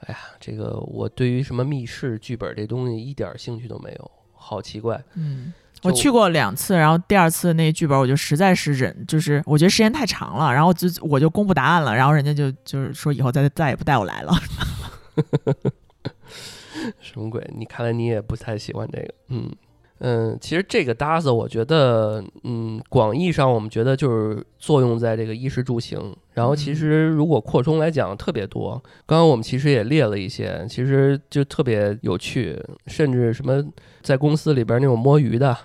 [0.01, 5.03] 哎呀，这个我对于什么密室剧本这东西一点兴趣都没有，好奇怪。
[5.15, 14.33] 嗯，我去过两次，然后第二次那剧本我就实在是忍，就是我觉得时间太长了，然后就我就公布答案了，然后人家就就是说以后再再也不带我来了。
[17.01, 17.43] 什么鬼？
[17.57, 19.51] 你看来你也不太喜欢这个，嗯
[19.99, 33.65] 嗯，其实这个搭子，我觉得，嗯，广义上我们觉得就是作用在这个衣食住行，然后其嗯实如果扩充来讲特别多，刚刚我们其实也列了一些，其实就特别有趣，甚至什么
[34.03, 35.57] 在公司里边那种摸鱼的。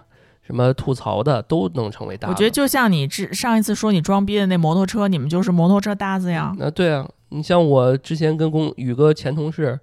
[0.44, 6.52] 什么吐槽的都能成为搭子，我觉得就像你之上一次说你装逼的那摩托车，你们就是摩托车搭子呀。
[6.58, 9.80] 那对啊，你像我之前跟公宇哥前同事，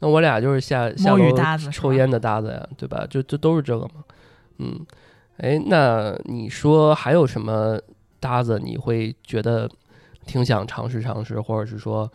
[0.00, 1.18] 那我俩就是下下楼
[1.72, 3.06] 抽烟的搭子呀，对吧？
[3.10, 4.04] 就就都是这个嘛。
[4.58, 4.86] 嗯，
[5.38, 7.80] 哎，那你说还有什么
[8.20, 9.70] 搭子你会觉得
[10.26, 12.10] 挺想尝试尝试，或者是说，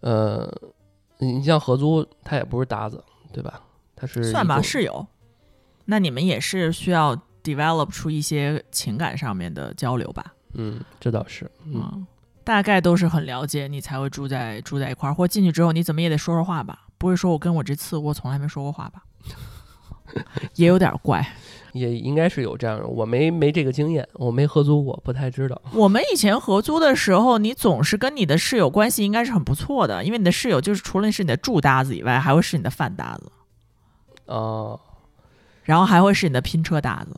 [0.00, 0.52] 呃，
[1.18, 3.60] 你像合租，他也不是搭子，对吧？
[3.94, 5.06] 他是算吧，室友。
[5.84, 10.34] 那你们也是需要 develop 出一些情感上面的交流吧？
[10.54, 12.06] 嗯，这倒是，嗯，嗯，
[12.42, 16.85] 大概都是很了解，你才会住在住在一块儿，或进去之后你怎么也得说说话吧？
[16.98, 19.02] 不会说我跟我这次我从来没说过话吧？
[20.56, 21.26] 也有点怪。
[21.72, 25.60] 也应该是有这样的，我没没这个经验，我没合租过，不太知道。
[25.74, 33.30] 我们以前合租的时候，你总是跟你的室友关系应该是很不错的，因为你的室友就是除了是你的住搭子以外，还会是你的饭搭子，
[34.24, 34.80] 哦、
[35.64, 37.14] 然后还会是你的拼车搭子。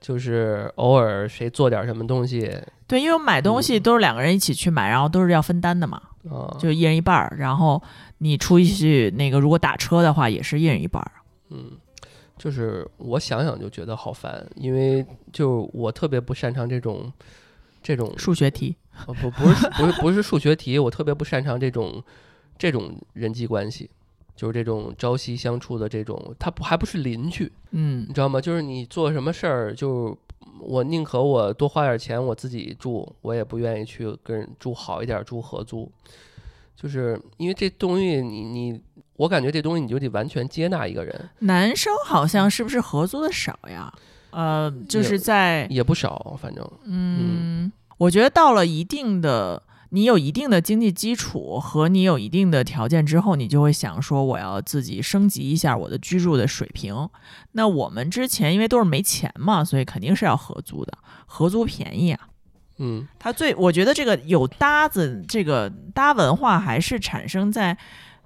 [0.00, 7.34] 就是偶尔谁做点什么东西对，因为买东西都是两个人一起去买，然后都是要分担的嘛，啊，就一人一半儿。
[7.38, 7.82] 然后
[8.18, 11.12] 你出去那个如果打车的话，也是一人一半儿。
[11.50, 11.72] 嗯，
[12.36, 17.12] 就是我想想就觉得好烦，因为就我特别不擅长这种
[17.82, 22.02] 这种数学题，哦不不是不是不是数学题，我特别不擅长这种
[22.58, 23.90] 这种人际关系，
[24.36, 28.40] 就是这种朝夕相处的这种，他不还不是邻居，嗯你知道吗？
[28.40, 30.16] 就是你做什么事儿，就
[30.60, 35.90] 我宁可我多花点钱我自己住，我也不愿意去跟人住好一点，住合租。
[36.76, 38.80] 就是因为这东西你，你
[39.16, 43.92] 我感觉这东西你就得完全接纳一个人，男生好像是不是合租的少呀？
[44.30, 57.08] 呃，就是在也不少，反正嗯，我觉得到了一定的，你有一定的经济基础和你有一定的条件之后，你就会想说，我要自己升级一下我的居住的水平。
[57.52, 62.28] 那我们之前因为都是没钱嘛，所以肯定是要合租的，合租便宜啊。
[62.78, 67.76] 嗯它最，我觉得这个有搭子，这个搭文化还是产生在，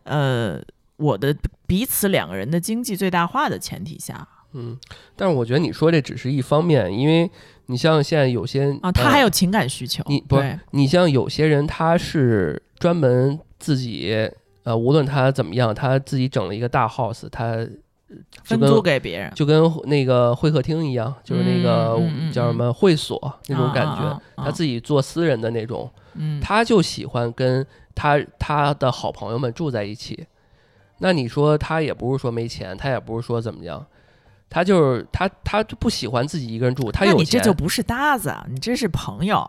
[0.04, 0.62] 呃，
[0.96, 4.78] 我的彼此两个人的经济最大化的前提下嗯。
[5.16, 7.28] 但是我觉得你说这只是一方面，因为
[7.66, 10.02] 你像现在有些啊，他呃还有情感需求。
[10.06, 14.30] 你不是你像有些人他是专门自己
[14.64, 17.54] 呃，无论他怎么样，他自己整了一个大 house，他
[18.44, 22.00] 分跟租给别人，就跟那个会客厅一样，就是那个
[22.32, 30.26] 叫什么会所那种感觉，他自己做私人的那种，嗯，他就喜欢跟他他的好朋友们住在一起。
[30.98, 33.84] 那你说他也不是说没钱，他也不是说怎么样，
[34.48, 39.48] 他就是他他就不喜欢自己一个人住，他有那你这，就不是搭子，啊，你这是朋友。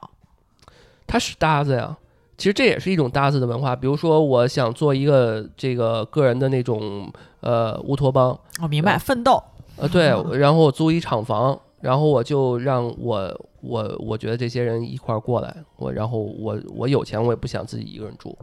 [1.08, 1.96] 他是搭子呀。
[2.38, 3.74] 其实这也是一种搭子的文化。
[3.76, 9.42] 比如说，我想做一个这个个人的那种呃乌托邦，我明白，奋斗。
[9.78, 18.38] 呃，对， 嗯然后我租一厂房，然后我就让我我我觉得这些人一块儿过来，我然后我我有钱，我也不想自己一个人住，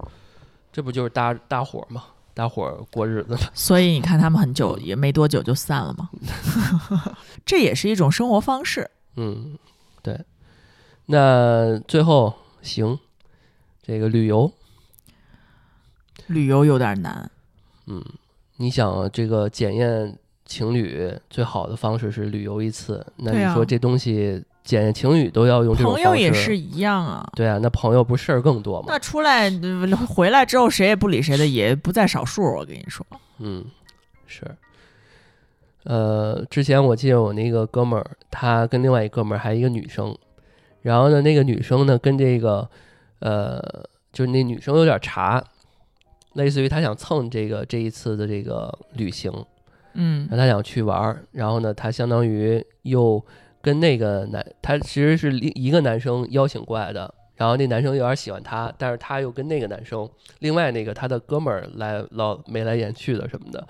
[0.72, 3.40] 这不就是搭搭伙儿嘛，搭伙儿过日子嘛。
[3.54, 6.10] 所以你看，他们很久也没多久就散了嘛。
[7.44, 8.90] 这也是一种生活方式。
[9.16, 9.58] 嗯，
[10.02, 10.18] 对。
[11.06, 12.98] 那最后行，
[13.82, 14.50] 这个旅游，
[16.28, 17.30] 旅游有点难，
[17.86, 18.02] 嗯，
[18.56, 20.16] 你想这个检验
[20.46, 27.28] 情侣最好的方式是旅游一次，那你说这东西检验情侣都要用这种朋方式，友也是一样啊。
[27.34, 28.86] 对啊，那朋友不事儿更多吗？
[28.88, 32.42] 那出来呃回来之后，谁也不理谁的也不在少数。
[32.42, 33.04] 我跟你说，
[33.38, 33.64] 嗯，
[34.26, 34.44] 是。
[35.84, 40.16] 呃，之前我记得我那个哥们儿，他跟另外一哥们儿还一个女生，
[40.80, 42.68] 然后呢，那个女生呢跟这个
[43.18, 43.60] 呃，
[44.12, 45.42] 就是那女生有点茶，
[46.34, 49.32] 类似于她想蹭这个这一次的这个旅行，
[49.94, 53.20] 嗯然后她想去玩儿，然后呢，她相当于又
[53.62, 60.08] 跟那个男，他其实是另一个男生邀请过来的，然后那男生有点喜欢她，但是他又跟那个男生，
[60.40, 63.66] 另外那个他的哥们儿来老眉来眼去的什么的，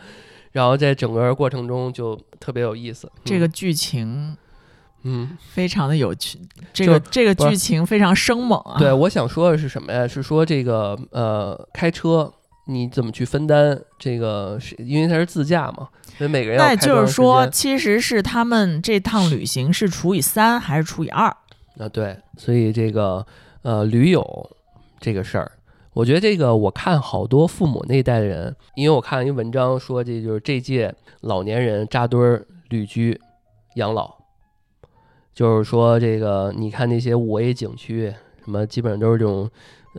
[0.53, 3.11] 然后在整个过程中就特别有意思。
[3.25, 4.37] 这个剧情
[5.05, 6.39] 嗯，非常的有趣，
[6.73, 8.77] 这个这个剧情非常生猛啊。
[8.77, 10.07] 嗯，对，我想说的是什么呀？
[10.07, 12.33] 是说这个呃，开车
[12.67, 14.59] 你怎么去分担这个？
[14.61, 21.27] 是因为它是自驾嘛，所以每个人要那就是说，其实是他们这趟旅行是除以三还是除以二？
[21.79, 23.27] 啊，对，所以这个
[23.63, 24.51] 呃，驴友
[25.01, 25.51] 这个事儿，
[25.95, 33.21] 我觉得这个我看好多父母那一代的人，因为我看一文章说，这就是这届老年人扎堆儿旅居
[33.75, 34.15] 养老，
[35.35, 39.51] 就是说这个你看那些五 A 景区，什么基本上都是这种呃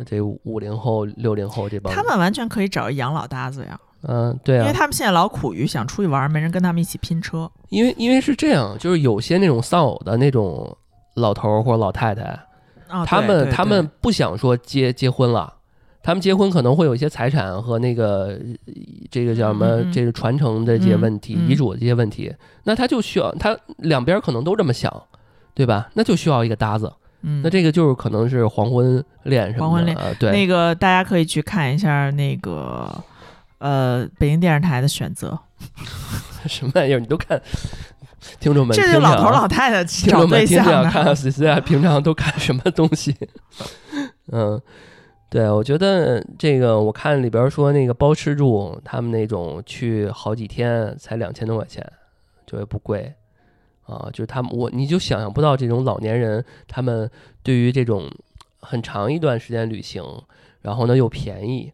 [0.06, 7.50] 这五零后、六零后这帮，他们完全可以找一养老搭子呀，嗯、对啊因为，他们现在老苦于想出去玩，没人跟他们一起拼车。
[7.70, 10.76] 因为因为是这样，就是有些那种丧偶的那种
[11.16, 12.24] 老头儿或者老太太，
[12.88, 15.54] 啊，他们他们不想说结结婚了，
[16.02, 18.74] 他们结婚可能会有一些财产和那个呃
[19.12, 24.92] 这个叫什么这个传承的这些问题、遗嘱的这些问题，那他就需要他两边可能都这么想，
[25.54, 25.90] 对吧？
[25.94, 26.92] 那就需要一个搭子，
[27.24, 33.04] 嗯，那这个就是可能是黄昏恋什么的，黄昏恋呃对，那个大家可以去看一下那个
[33.60, 35.40] 呃北京电视台的选择，
[36.48, 37.42] 什么玩意儿你都看，
[38.40, 41.16] 听众们这是老头老太太听找众们听对象着看看的。
[41.16, 43.16] C C 啊，平常都看什么东西？
[44.32, 44.62] 嗯，
[45.30, 51.86] 对，我觉得这个我看里边说那个包吃住，他们那种去好几天才两千多块钱，
[52.46, 53.14] 就也不贵
[53.86, 54.10] 啊。
[54.12, 57.10] 就是他们我你就想象不到这种老年人，他们
[57.42, 58.10] 对于这种
[58.60, 60.04] 很长一段时间旅行，
[60.62, 61.72] 然后呢又便宜，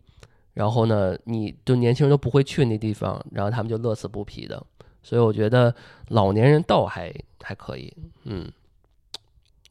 [0.54, 4.64] 然后呢你就年轻人都不会去那地方，然后他们就乐此不疲的。
[5.02, 5.74] 所以我觉得
[6.10, 7.96] 老年人倒还还可以，
[8.26, 8.52] 嗯，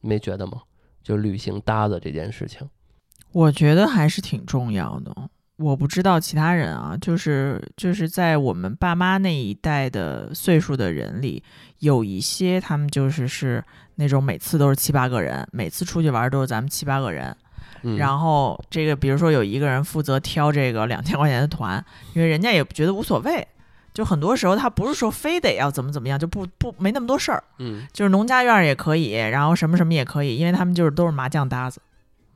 [0.01, 0.63] 没觉得吗？
[1.03, 2.67] 就旅行搭子这件事情，
[3.31, 5.29] 我觉得还是挺重要的。
[5.59, 11.43] 我不知道其他人啊，就是就是在我们爸妈那一代的岁数的人里，
[11.79, 13.61] 有一些他们就是是
[13.95, 17.35] 那种每次都是七八个人，每次出去玩都是咱们七八个人，
[17.83, 23.45] 嗯，然后这个比如说有一个人负责挑这个两千块钱的团，因为人家也觉得无所谓。
[23.91, 31.81] 就很多时候他不是说非得要怎么怎么样，就不不没那么多事儿，嗯就是农家院也可以，然后什么什么也可以，因为他们就是都是麻将搭子，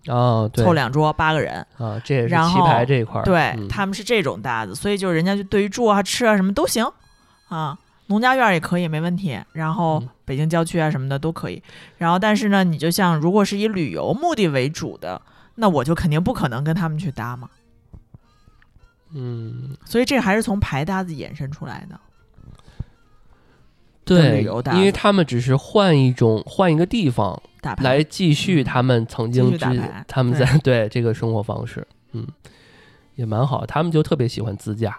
[0.08, 6.86] 哦，对凑两桌八个人，啊，这也是然棋牌后这一块儿，对、嗯他们是这种搭子，所以就是人家就对于住啊、吃啊什么都行
[7.48, 7.78] 啊，
[8.08, 11.64] 农家院儿也可以没问题，然后嗯北京郊区啊什么的都可以。
[11.98, 15.22] 然后但是呢，你就像如果是以旅游目的为主的，
[15.56, 17.50] 那我就肯定不可能跟他们去搭嘛。
[19.14, 22.00] 嗯，所以这还是从牌搭子衍生出来的。
[24.06, 32.28] 对旅游搭，因为他们只是换一种换一个地方打牌来继续他们曾经继续打之牌他们在对这个生活方式，嗯，
[33.16, 33.66] 也蛮好。
[33.66, 34.98] 他们就特别喜欢自驾，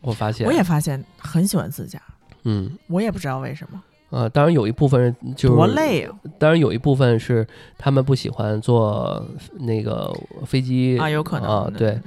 [0.00, 2.00] 我发现，我也发现很喜欢自驾，
[2.44, 3.80] 嗯我也不知道为什么，
[4.10, 6.12] 呃，当然有一部分人就是多累啊！
[6.38, 7.46] 当然有一部分是
[7.78, 9.24] 他们不喜欢坐
[9.60, 10.12] 那个
[10.44, 11.98] 飞机啊，有可能啊，对，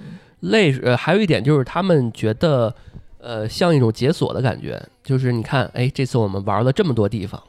[0.42, 2.76] 累是，呃，还有一点就是他们觉得，
[3.26, 7.42] 呃，像一种解锁的感觉，就是你看，哎，这次我们玩了这么多地方，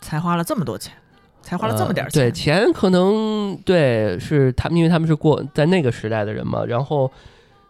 [0.00, 0.94] 才花了这么多钱，
[1.42, 6.64] 才花了这么点儿呃对，钱，钱可能对是他们，因为他们是过在那个时代的人嘛。
[6.64, 7.12] 然后，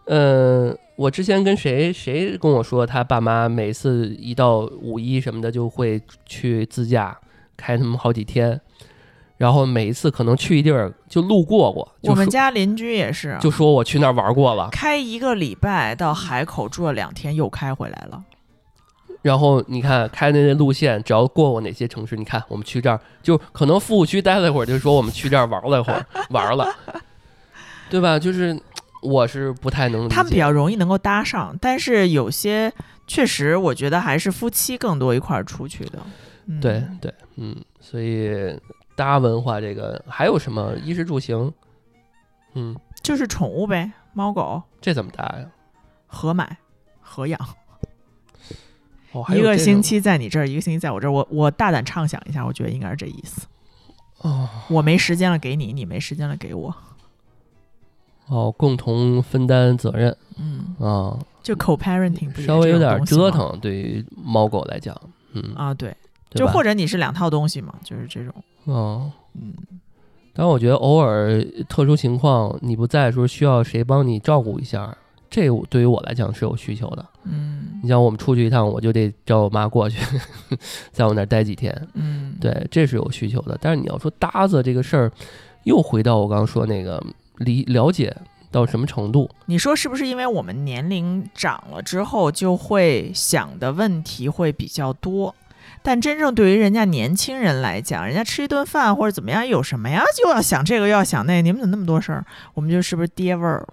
[0.05, 7.19] 呃，我之前跟谁谁跟我说，他爸妈每次一到五一什么的就会去自驾
[7.57, 8.61] 开他们好几天，
[9.41, 14.69] 然后每一次可能去一地儿就路过过，我们家邻居也是，就说我去那儿玩过了。
[14.71, 18.23] 开一个礼拜到海口住了两天，又开回来了。
[19.23, 26.69] 然后你看开那些路线，只要过过哪些城市，你看我们去这儿，就可能服务区待了一会儿，就说我们去这儿玩了一会儿， 玩了，
[27.89, 28.19] 对吧？
[28.19, 28.55] 就是
[29.01, 32.71] 我是不太能他们比较容易能够搭上，但是有些
[33.07, 35.99] 确实，我觉得还是夫妻更多一块儿出去的。
[36.45, 38.55] 嗯、对对，嗯，所以
[39.01, 41.51] 搭文化这个还有什么衣食住行，
[42.53, 44.63] 嗯，就是宠物呗，猫狗。
[44.79, 45.47] 这怎么搭呀？
[46.07, 46.59] 合买
[47.01, 47.41] 合养，
[49.13, 51.11] 哦，一个星期在你这儿，一个星期在我这儿。
[51.11, 53.47] 我我大胆畅想一下，我觉得应该是这意思。
[54.19, 54.47] 哦。
[54.69, 56.77] 我没时间了给你，你没时间了给我。
[58.27, 60.15] 哦，共同分担责任。
[60.37, 64.95] 嗯，啊，就 co-parenting 不也稍微有点折腾，对于猫狗来讲，
[65.33, 65.97] 嗯，啊，对，
[66.29, 68.35] 对就或者你是两套东西嘛，就是这种。
[68.65, 69.13] 哦。
[69.35, 69.55] 嗯，
[70.33, 74.97] 但我觉得偶尔特殊情况你不在的时候，需要谁帮你照顾一下，
[75.29, 77.07] 这我对于我来讲是有需求的。
[77.25, 79.99] 嗯你像我们出去一趟，我就得叫我妈过去，
[80.93, 83.57] 在我那儿待几天，嗯，对，这是有需求的。
[83.61, 85.13] 但是你要说搭子这个事儿，
[85.65, 87.03] 又回到我刚刚说那个
[87.37, 88.15] 理了解
[88.51, 89.31] 到什么程度？
[89.47, 95.35] 你说是不是因为我们年龄长了之后，就会想的问题会比较多？
[95.83, 100.03] 但真正对于人家年轻人来讲，人家吃一顿饭或者怎么样，有什么呀？
[100.17, 102.25] 就要想这个，又要想那个，你们怎么那么多事儿？
[102.55, 103.67] 我们就是不是爹味儿？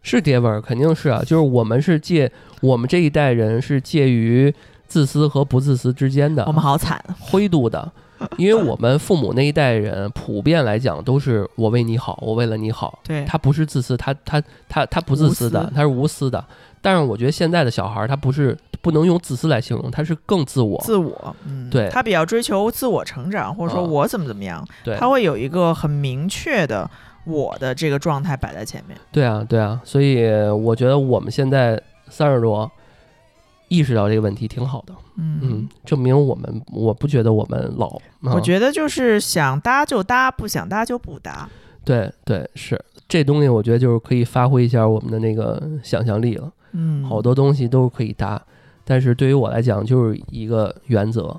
[0.00, 2.30] 是爹味儿，肯定是啊，就是我们是介
[2.60, 4.54] 我们这一代人是介于
[4.86, 7.90] 自私和不自私之间的，我们好惨，灰度的，
[8.36, 16.44] 因为我们父母那一代人普遍来讲都是我为你好，我为了你好，对，他不是自私，他他他他不自私的私，他是无私的。
[16.80, 20.80] 但是我觉得现在的小孩儿他不是不能用自私来形容，他是更自我。
[20.82, 21.88] 自我，嗯，对。
[21.90, 23.90] 他比较追求自我成长，或者说嗯。
[23.90, 24.96] 我怎么怎么样，对。
[24.96, 26.88] 他会有一个很明确的
[27.24, 28.96] 我的这个状态摆在前面。
[29.10, 32.70] 对啊，对啊，所以我觉得我们现在三十多，
[33.68, 34.94] 意识到这个问题挺好的。
[35.16, 37.88] 嗯嗯，证明我们我不觉得我们老。
[38.22, 41.48] 啊我觉得就是想搭就搭，不想搭就不搭。
[41.84, 46.52] 对对是这东西，我觉得就是可以发挥一下我们的那个想象力了。
[46.72, 48.40] 嗯，好多东西都是可以搭，
[48.84, 51.34] 但是对于我来讲，就是一个原则，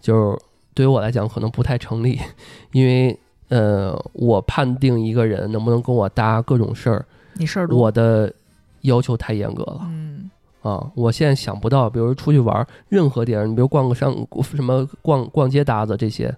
[0.00, 0.38] 就是
[0.72, 2.18] 对于我来讲可能不太成立，
[2.72, 7.04] 因为呃，我判定一个人能不能跟我搭各种事儿，
[7.34, 7.78] 你事儿多。
[7.78, 8.32] 我的
[8.80, 10.30] 要求太严格了嗯
[10.64, 10.90] 啊！
[10.96, 14.12] 我现在想不到，比如出去玩任何地儿，你比如逛个商
[14.42, 16.34] 什么逛逛街搭子这些，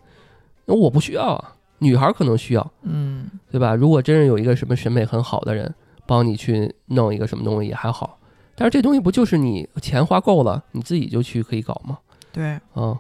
[0.64, 3.74] 那我不需要啊，女孩儿可能需要，嗯对吧？
[3.74, 5.72] 如果真是有一个什么审美很好的人
[6.06, 8.18] 帮你去弄一个什么东西也还好，
[8.56, 11.98] 但是这东西不就是你钱花够了，你自己就去可以搞吗？
[12.32, 12.58] 对。
[12.74, 12.98] 啊，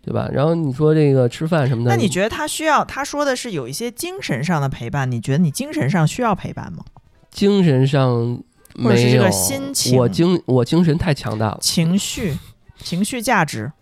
[0.00, 0.28] 对吧？
[0.32, 2.84] 然后你说这个吃饭什么的，那你觉得他需要？
[2.84, 6.84] 他说的是有一些精神上的陪伴，你觉得你精神上需要陪伴吗？
[7.30, 8.42] 精神上
[8.82, 12.36] 或者是这个心情我精我精神太强大了，情绪、
[12.78, 13.72] 情绪价值，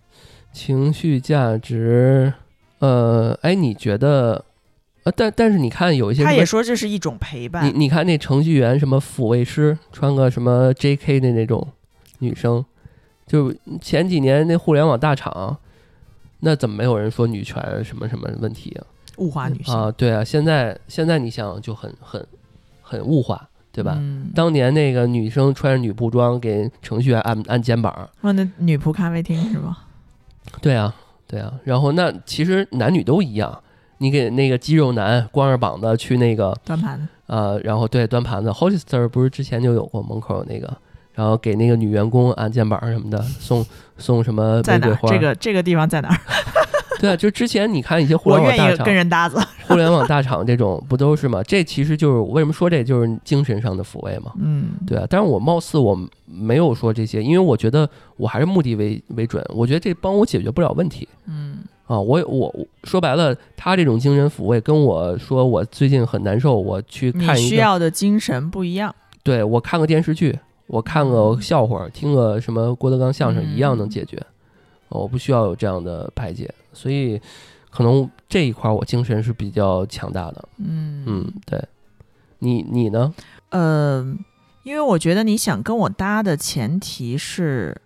[0.53, 2.33] 情绪价值，
[2.79, 4.45] 呃，哎，你觉得？
[5.05, 7.73] 呃，但但是你看有一些他也说这是一种陪你伴。
[7.77, 11.21] 你看那程序员什么抚慰师，穿个什么 J.K.
[11.21, 11.65] 的那种
[12.19, 12.65] 女生，
[13.25, 15.57] 就前几年那互联网大厂，
[16.41, 18.83] 那怎么没有人说女权什么什么问题啊？
[19.19, 22.27] 物化女性，啊，对啊，现在现在你想就很很
[22.83, 23.95] 很物化，对吧？
[24.01, 29.85] 嗯，当年那个女生穿着女仆装给程序员按按肩膀，说那女仆咖啡厅是吧？
[30.63, 30.95] 对啊，
[31.27, 31.53] 对啊。
[31.65, 33.61] 然后那其实男女都一样，
[33.99, 40.75] 你给那个肌肉男光着膀子去那个端盘子，呃，然后对端盘子，Hollister 不是之前就有过门口有那个，
[41.13, 43.63] 然后给那个女员工按肩膀什么的，送
[43.99, 44.63] 送什么。
[44.63, 44.79] 这
[45.19, 46.17] 个这个地方在哪儿？
[47.01, 49.39] 对啊，就之前你看一些互联网大厂愿意跟，人搭子。
[49.67, 51.43] 互联网大厂这种不都是吗？
[51.43, 54.33] 这其实就是我为什么说这就是精神上的抚慰嘛。
[54.39, 61.99] 嗯，对啊，但是我貌似我没有说这些，因为我觉得我还是目的为为准，我觉得这帮我解决不了问题嗯啊。
[61.99, 68.95] 我我我说白了，他这种精神抚慰跟我说我最近很难受，我去看一个，需要的精神不一样。
[69.23, 70.39] 对我看个电视剧，
[70.69, 74.27] 我看个笑话，听个什么郭德纲相声一样能解决，啊
[74.89, 77.21] 我不需要有这样的排解，所以
[77.71, 80.49] 可能这一块我精神是比较强大的。
[80.59, 81.63] 嗯嗯，对，
[82.39, 83.15] 你你呢？
[83.51, 84.17] 呃，
[84.63, 87.81] 因为我觉得你想跟我搭的前提是，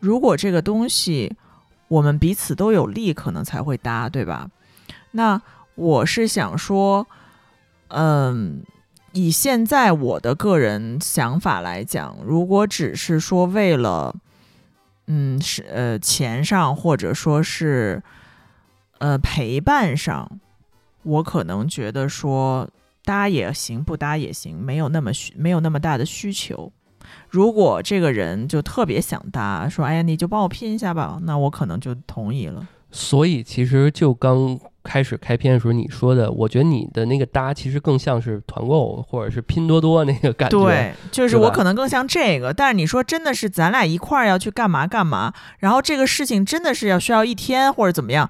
[0.00, 1.34] 如果这个东西
[1.88, 4.48] 我们彼此都有利，可能才会搭，对吧？
[5.12, 5.40] 那
[5.74, 7.06] 我是想说，
[7.88, 8.62] 嗯，
[9.12, 14.14] 以现在我的个人想法来讲，如果只是说为了，
[15.14, 18.02] 嗯，是呃钱上或者说是
[18.98, 20.40] 呃陪伴上，
[21.02, 22.66] 我可能觉得说
[23.04, 26.72] 搭也行，不搭也行，没有那么需没有那么大的需求。
[27.28, 32.66] 如果这个人就特别想搭，说哎呀你就帮我拼一下吧，那我可能就同意了。
[32.92, 40.58] 所以其实就刚开始开篇的时候你说的，我觉得你的那个搭其实更像是团购或者是拼多多那个感觉。
[40.58, 48.28] 对，就是我可能更像这个，但是你说真的是咱俩一块儿要去干嘛干嘛，然后这个事情真的是要需要一天或者怎么样，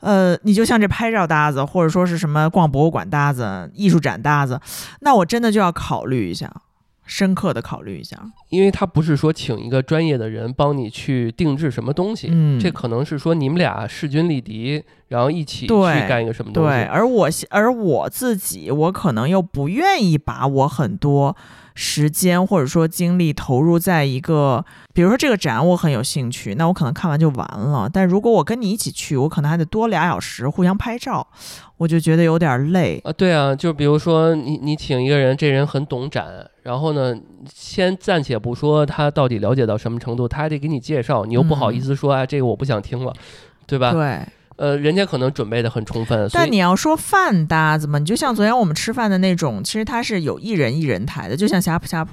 [0.00, 4.60] 呃，你就像这拍照搭子，或者说是什么逛博物馆搭子、艺术展搭子，
[5.00, 6.52] 那我真的就要考虑一下，
[7.06, 8.20] 深刻的考虑一下。
[8.50, 15.74] 因为他不是说请一个专业的人帮你去定制什么东西，嗯这可能是说你们俩势均力敌，然后一起去
[16.08, 16.68] 干一个什么东西。
[16.68, 21.36] 对，而我而我自己，我可能又不愿意把我很多
[21.74, 27.90] 时间或者说精力投入在一个，比如说这个展我很有兴趣，那我可能看完就完了。
[27.92, 31.26] 但如果我跟你一起去，我可能还得多俩小时互相拍照，
[31.76, 33.00] 我就觉得有点累。
[33.04, 37.16] 啊，对啊，就比如说你你请一个人，这人很懂展，然后呢，
[37.48, 43.12] 先暂且不说他到底了解到什么程度，他还得给你介绍，你又不好意思说，啊，这个我不想听了，
[43.68, 43.92] 对吧？
[43.92, 52.10] 嗯对，呃，人家可能准备的很充分，但你要说饭搭子嘛，你就像昨天我们吃饭的那种，其实它是有一人一人台的，就像呷哺呷哺。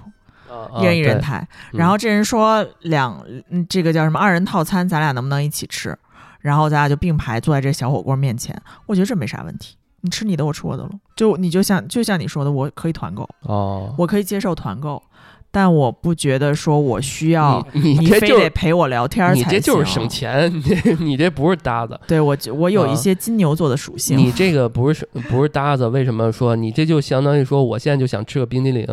[0.49, 5.97] 啊一人一人台，嗯然后这人说两，嗯，这个叫什么二人套餐，咱俩能不能一起吃？
[6.41, 9.75] 然后咱俩就并排坐在这小火锅面前，我觉得这没啥问题。
[10.03, 10.89] 你吃你的，我吃我的了。
[11.15, 15.01] 就你就像就像你说的，我可以团购，哦，我可以接受团购，
[15.49, 21.97] 但我不觉得说我需要你你你非得陪我聊天儿才你这就是省钱，你这你这不是搭子。
[22.05, 28.85] 对我我有一啊些金牛座的属性，你这个不是不是搭子，为什么说你这就相当于说我现在就想吃个冰激凌，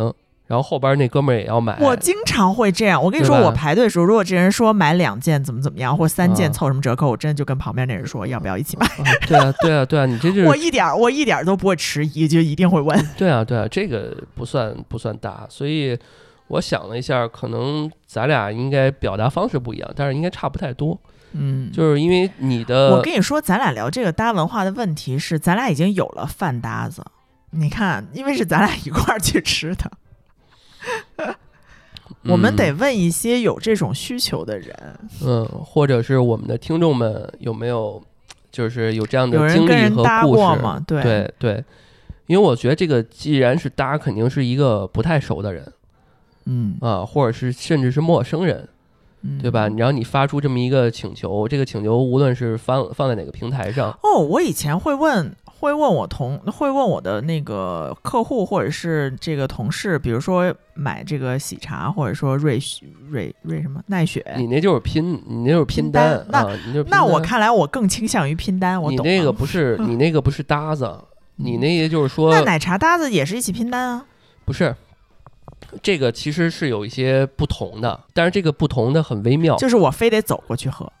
[0.51, 3.01] 然后后边那哥们儿也要买，我经常会这样。
[3.01, 8.85] 我跟你说，我排队的时候，如果这人说买两件怎么怎么样，或三件啊凑什么折扣，我真的就跟旁边那人说要不要一起买。
[8.85, 13.01] 啊对啊对啊对啊，你这就是我一点儿我一点儿都不会迟疑，就一定会问。
[13.17, 15.97] 对啊，对啊，这个不算不算大，所以
[16.49, 20.99] 我想了一下，可能咱俩应该表达方式不一样，但是应该差不太多。
[21.31, 27.01] 嗯，就是因为你的，我跟你说，咱俩聊这个搭文化的问题是，咱俩已经有了饭搭子。
[27.53, 29.91] 你看，因为是咱俩一块儿去吃的，
[32.23, 34.75] 我们嗯得问一些有这种需求的人。
[35.23, 38.01] 嗯，或者是我们的听众们有没有
[38.51, 40.61] 就是有这样的经历和故事？
[40.61, 40.83] 吗？
[40.85, 41.63] 对对对，
[42.27, 45.71] 因为我觉得这个既然是搭，肯定是一个不太熟的人
[46.45, 48.67] 嗯啊，或者是甚至是陌生人，
[49.21, 49.67] 嗯，对吧？
[49.77, 62.59] 然后你发出这么一个请求，这个请求无论是放放在哪个平台上，哦，我以前会问，会问我同，会问我的那个客户或者是这个同事，比如说买这个喜茶，或者说瑞
[63.07, 64.25] 瑞瑞什么奈雪。
[64.37, 69.05] 你那就是拼，你那就是拼单单啊，你就那我看来我更倾向于拼单，我懂。
[69.05, 70.99] 你那个不是 你那个不是搭子，
[71.35, 74.05] 你那个就是说那奶茶搭子也是一起拼单啊。
[74.43, 74.75] 不是。
[75.83, 80.91] 这个其实是有一些不同的，但是这个不同的很微妙，就是我非得走过去喝，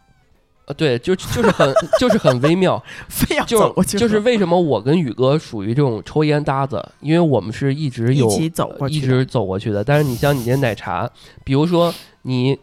[0.65, 9.83] 呃，对，就就是很就是很微妙， 非要走过去，就就是为什么我跟宇哥属于这种抽烟搭子，因为我们是一直有一起走过去一直走过去的。
[9.83, 11.09] 但是你像你那奶茶，
[11.43, 11.93] 比如说
[12.23, 12.57] 你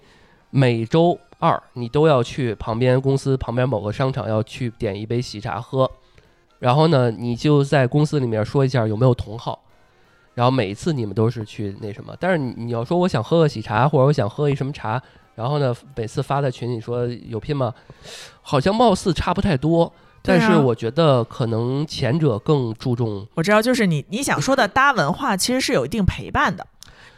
[0.51, 5.91] 每周二你都要去旁边公司旁边某个商场要去点一杯喜茶喝，
[6.61, 9.61] 然后呢，你就在公司里面说一下有没有同号。
[10.35, 15.03] 然后每一次你们都是去那什么，但是你你要说我想喝个喜茶，或者我想喝一什么茶，
[15.39, 17.73] 然后呢，每次发在群里说有拼吗？
[18.43, 26.67] 好像貌似差不太多，但是我觉得可能前者更注重我知道，就是你你想说的搭文化，其实是有一定陪伴的，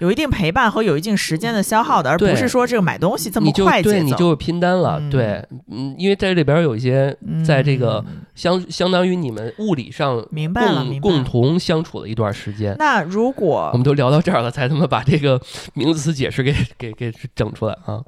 [0.01, 3.90] 有一定陪伴和有一定时间的消耗的，而不是说这个买东西这么快节奏。
[3.90, 11.24] 对你就是拼单了，嗯对，嗯，因为在这里边有一些在这个嗯相相当于你们物理上明白了，共明白了共。
[11.24, 12.74] 同相处了一段时间。
[12.78, 15.40] 那如果我们都聊到这儿了，才他妈把这个
[15.74, 18.01] 名词解释给 给给整出来啊！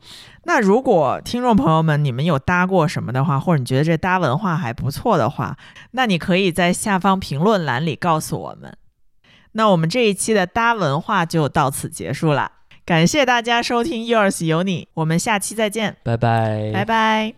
[0.45, 5.57] 那如果听众朋友们你们有搭过什么的话，或者你觉得这搭文化还不错的话，
[5.93, 8.74] 那你可以在下方评论栏里告诉我们。
[9.53, 12.51] 那我们这一期的搭文化就到此结束了，
[12.85, 17.35] 感谢大家收听 Yours 有你，我们下期再见，拜拜，拜拜。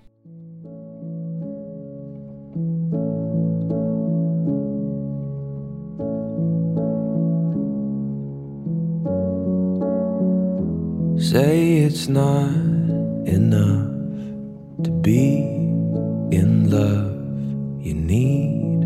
[11.19, 12.51] say it's not
[13.27, 13.89] enough
[14.85, 15.41] to be
[16.31, 17.13] in love.
[17.81, 18.83] You need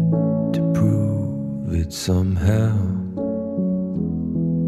[0.54, 2.97] to prove it somehow.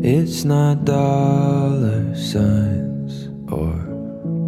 [0.03, 3.75] It's not dollar signs or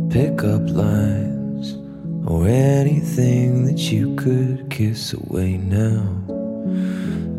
[0.09, 1.77] pickup lines
[2.27, 6.09] or anything that you could kiss away now.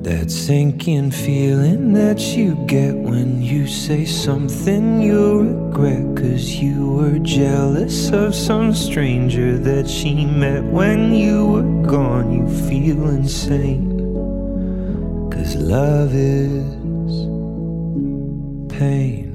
[0.04, 6.16] That sinking feeling that you get when you say something you regret.
[6.16, 12.32] Cause you were jealous of some stranger that she met when you were gone.
[12.32, 13.90] You feel insane.
[15.32, 16.83] Cause love is
[18.74, 19.33] pain.